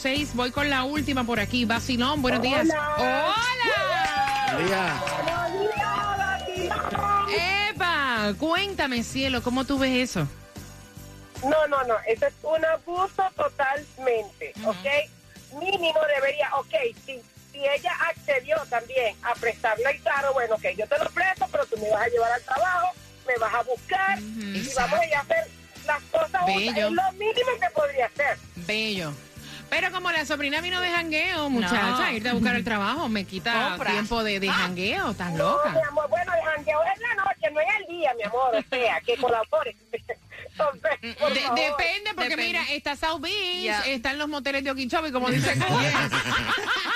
305-550-9106. 0.00 0.32
Voy 0.34 0.50
con 0.50 0.70
la 0.70 0.84
última 0.84 1.24
por 1.24 1.40
aquí. 1.40 1.64
Basilón, 1.64 2.22
buenos 2.22 2.42
días. 2.42 2.66
¡Hola! 2.98 3.34
¡Epa! 7.70 8.34
Cuéntame, 8.38 9.02
cielo, 9.02 9.42
¿cómo 9.42 9.64
tú 9.64 9.78
ves 9.78 10.10
eso? 10.10 10.28
No, 11.42 11.66
no, 11.68 11.82
no, 11.84 11.94
eso 12.06 12.26
es 12.26 12.34
un 12.42 12.62
abuso 12.64 13.22
totalmente, 13.34 14.52
¿ok? 14.64 15.58
Mínimo 15.58 15.98
debería, 16.14 16.50
ok, 16.56 16.74
si, 17.06 17.22
si 17.50 17.58
ella 17.58 17.92
accedió 18.10 18.58
también 18.68 19.16
a 19.22 19.32
prestarle 19.34 19.90
el 19.90 20.02
carro, 20.02 20.34
bueno, 20.34 20.56
ok, 20.56 20.64
yo 20.76 20.86
te 20.86 20.98
lo 20.98 21.08
presto, 21.10 21.46
pero 21.50 21.64
tú 21.64 21.78
me 21.78 21.88
vas 21.90 22.02
a 22.02 22.08
llevar 22.08 22.32
al 22.32 22.42
trabajo, 22.42 22.88
me 23.26 23.38
vas 23.38 23.54
a 23.54 23.62
buscar 23.62 24.18
y 24.20 24.70
vamos 24.76 25.00
a 25.00 25.06
ir 25.06 25.14
a 25.14 25.20
hacer 25.20 25.48
las 25.86 26.02
cosas. 26.02 26.46
Bello. 26.46 26.88
Es 26.88 26.92
lo 26.92 27.12
mínimo 27.12 27.50
que 27.58 27.70
podría 27.74 28.06
hacer. 28.06 28.38
Bello. 28.56 29.14
Pero 29.70 29.92
como 29.92 30.10
la 30.10 30.26
sobrina 30.26 30.60
vino 30.60 30.80
de 30.80 30.90
jangueo, 30.90 31.48
muchacha, 31.48 32.10
No. 32.10 32.12
irte 32.12 32.28
a 32.28 32.34
buscar 32.34 32.56
el 32.56 32.64
trabajo 32.64 33.08
me 33.08 33.24
quita 33.24 33.68
Compra. 33.70 33.92
tiempo 33.92 34.22
de, 34.24 34.40
de 34.40 34.48
jangueo, 34.48 35.12
estás 35.12 35.32
No, 35.32 35.50
loca. 35.52 35.70
mi 35.70 35.80
amor, 35.82 36.08
bueno, 36.10 36.32
el 36.34 36.42
jangueo 36.42 36.80
es 36.92 37.00
la 37.00 37.14
noche, 37.14 37.50
no 37.52 37.60
es 37.60 37.66
el 37.80 37.86
día, 37.96 38.12
mi 38.16 38.22
amor, 38.24 38.54
o 38.56 38.62
sea, 38.68 39.00
que 39.00 39.16
colabore. 39.16 39.76
Entonces, 40.50 41.16
por 41.18 41.32
De- 41.32 41.40
depende, 41.40 42.10
porque 42.14 42.30
Depende. 42.30 42.46
mira, 42.46 42.62
está 42.72 42.94
South 42.96 43.20
Beach, 43.20 43.62
Ya. 43.64 43.80
están 43.82 44.18
los 44.18 44.28
moteles 44.28 44.62
de 44.64 44.70
Okeechobee, 44.72 45.12
como 45.12 45.30
dice 45.30 45.54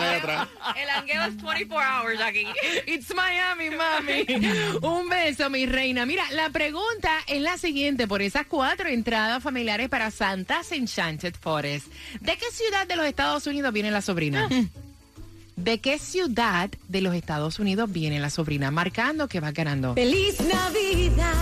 El 0.00 0.90
hangueo 0.90 1.24
es 1.24 1.42
24 1.42 1.78
hours 1.78 2.20
aquí. 2.20 2.46
It's 2.86 3.14
Miami, 3.14 3.70
mami. 3.70 4.78
Un 4.82 5.08
beso, 5.08 5.50
mi 5.50 5.66
reina. 5.66 6.06
Mira, 6.06 6.24
la 6.32 6.50
pregunta 6.50 7.10
es 7.26 7.40
la 7.40 7.58
siguiente. 7.58 8.06
Por 8.06 8.22
esas 8.22 8.46
cuatro 8.46 8.88
entradas 8.88 9.42
familiares 9.42 9.88
para 9.88 10.10
Santa's 10.10 10.72
Enchanted 10.72 11.34
Forest, 11.40 11.86
¿de 12.20 12.36
qué 12.36 12.46
ciudad 12.52 12.86
de 12.86 12.96
los 12.96 13.06
Estados 13.06 13.46
Unidos 13.46 13.72
viene 13.72 13.90
la 13.90 14.02
sobrina? 14.02 14.48
¿De 15.56 15.78
qué 15.78 15.98
ciudad 15.98 16.70
de 16.88 17.00
los 17.02 17.14
Estados 17.14 17.58
Unidos 17.58 17.92
viene 17.92 18.18
la 18.18 18.30
sobrina? 18.30 18.70
Marcando 18.70 19.28
que 19.28 19.40
va 19.40 19.52
ganando. 19.52 19.94
Feliz 19.94 20.40
Navidad, 20.40 21.34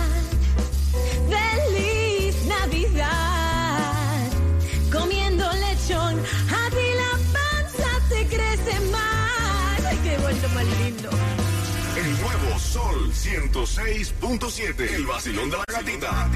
Sol 12.59 13.11
106.7. 13.11 14.93
El 14.93 15.05
vacilón 15.05 15.49
de 15.49 15.57
la 15.57 15.63
gatita. 15.67 16.29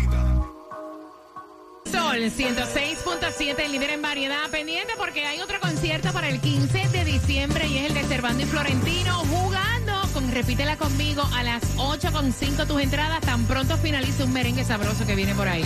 Sol 1.91 2.17
106.7, 2.17 3.59
el 3.59 3.71
líder 3.71 3.89
en 3.91 4.01
variedad. 4.01 4.49
Pendiente 4.49 4.93
porque 4.97 5.25
hay 5.25 5.41
otro 5.41 5.59
concierto 5.59 6.12
para 6.13 6.29
el 6.29 6.39
15 6.39 6.88
de 6.89 7.05
diciembre 7.05 7.67
y 7.67 7.77
es 7.77 7.86
el 7.88 7.93
de 7.93 8.03
Servando 8.05 8.43
y 8.43 8.45
Florentino 8.45 9.13
jugando 9.25 9.93
con 10.13 10.31
Repítela 10.31 10.77
conmigo 10.77 11.23
a 11.36 11.43
las 11.43 11.63
8.5 11.77 12.67
tus 12.67 12.81
entradas. 12.81 13.21
Tan 13.21 13.45
pronto 13.45 13.77
finalice 13.77 14.23
un 14.23 14.33
merengue 14.33 14.63
sabroso 14.63 15.05
que 15.05 15.15
viene 15.15 15.36
por 15.36 15.47
ahí. 15.47 15.65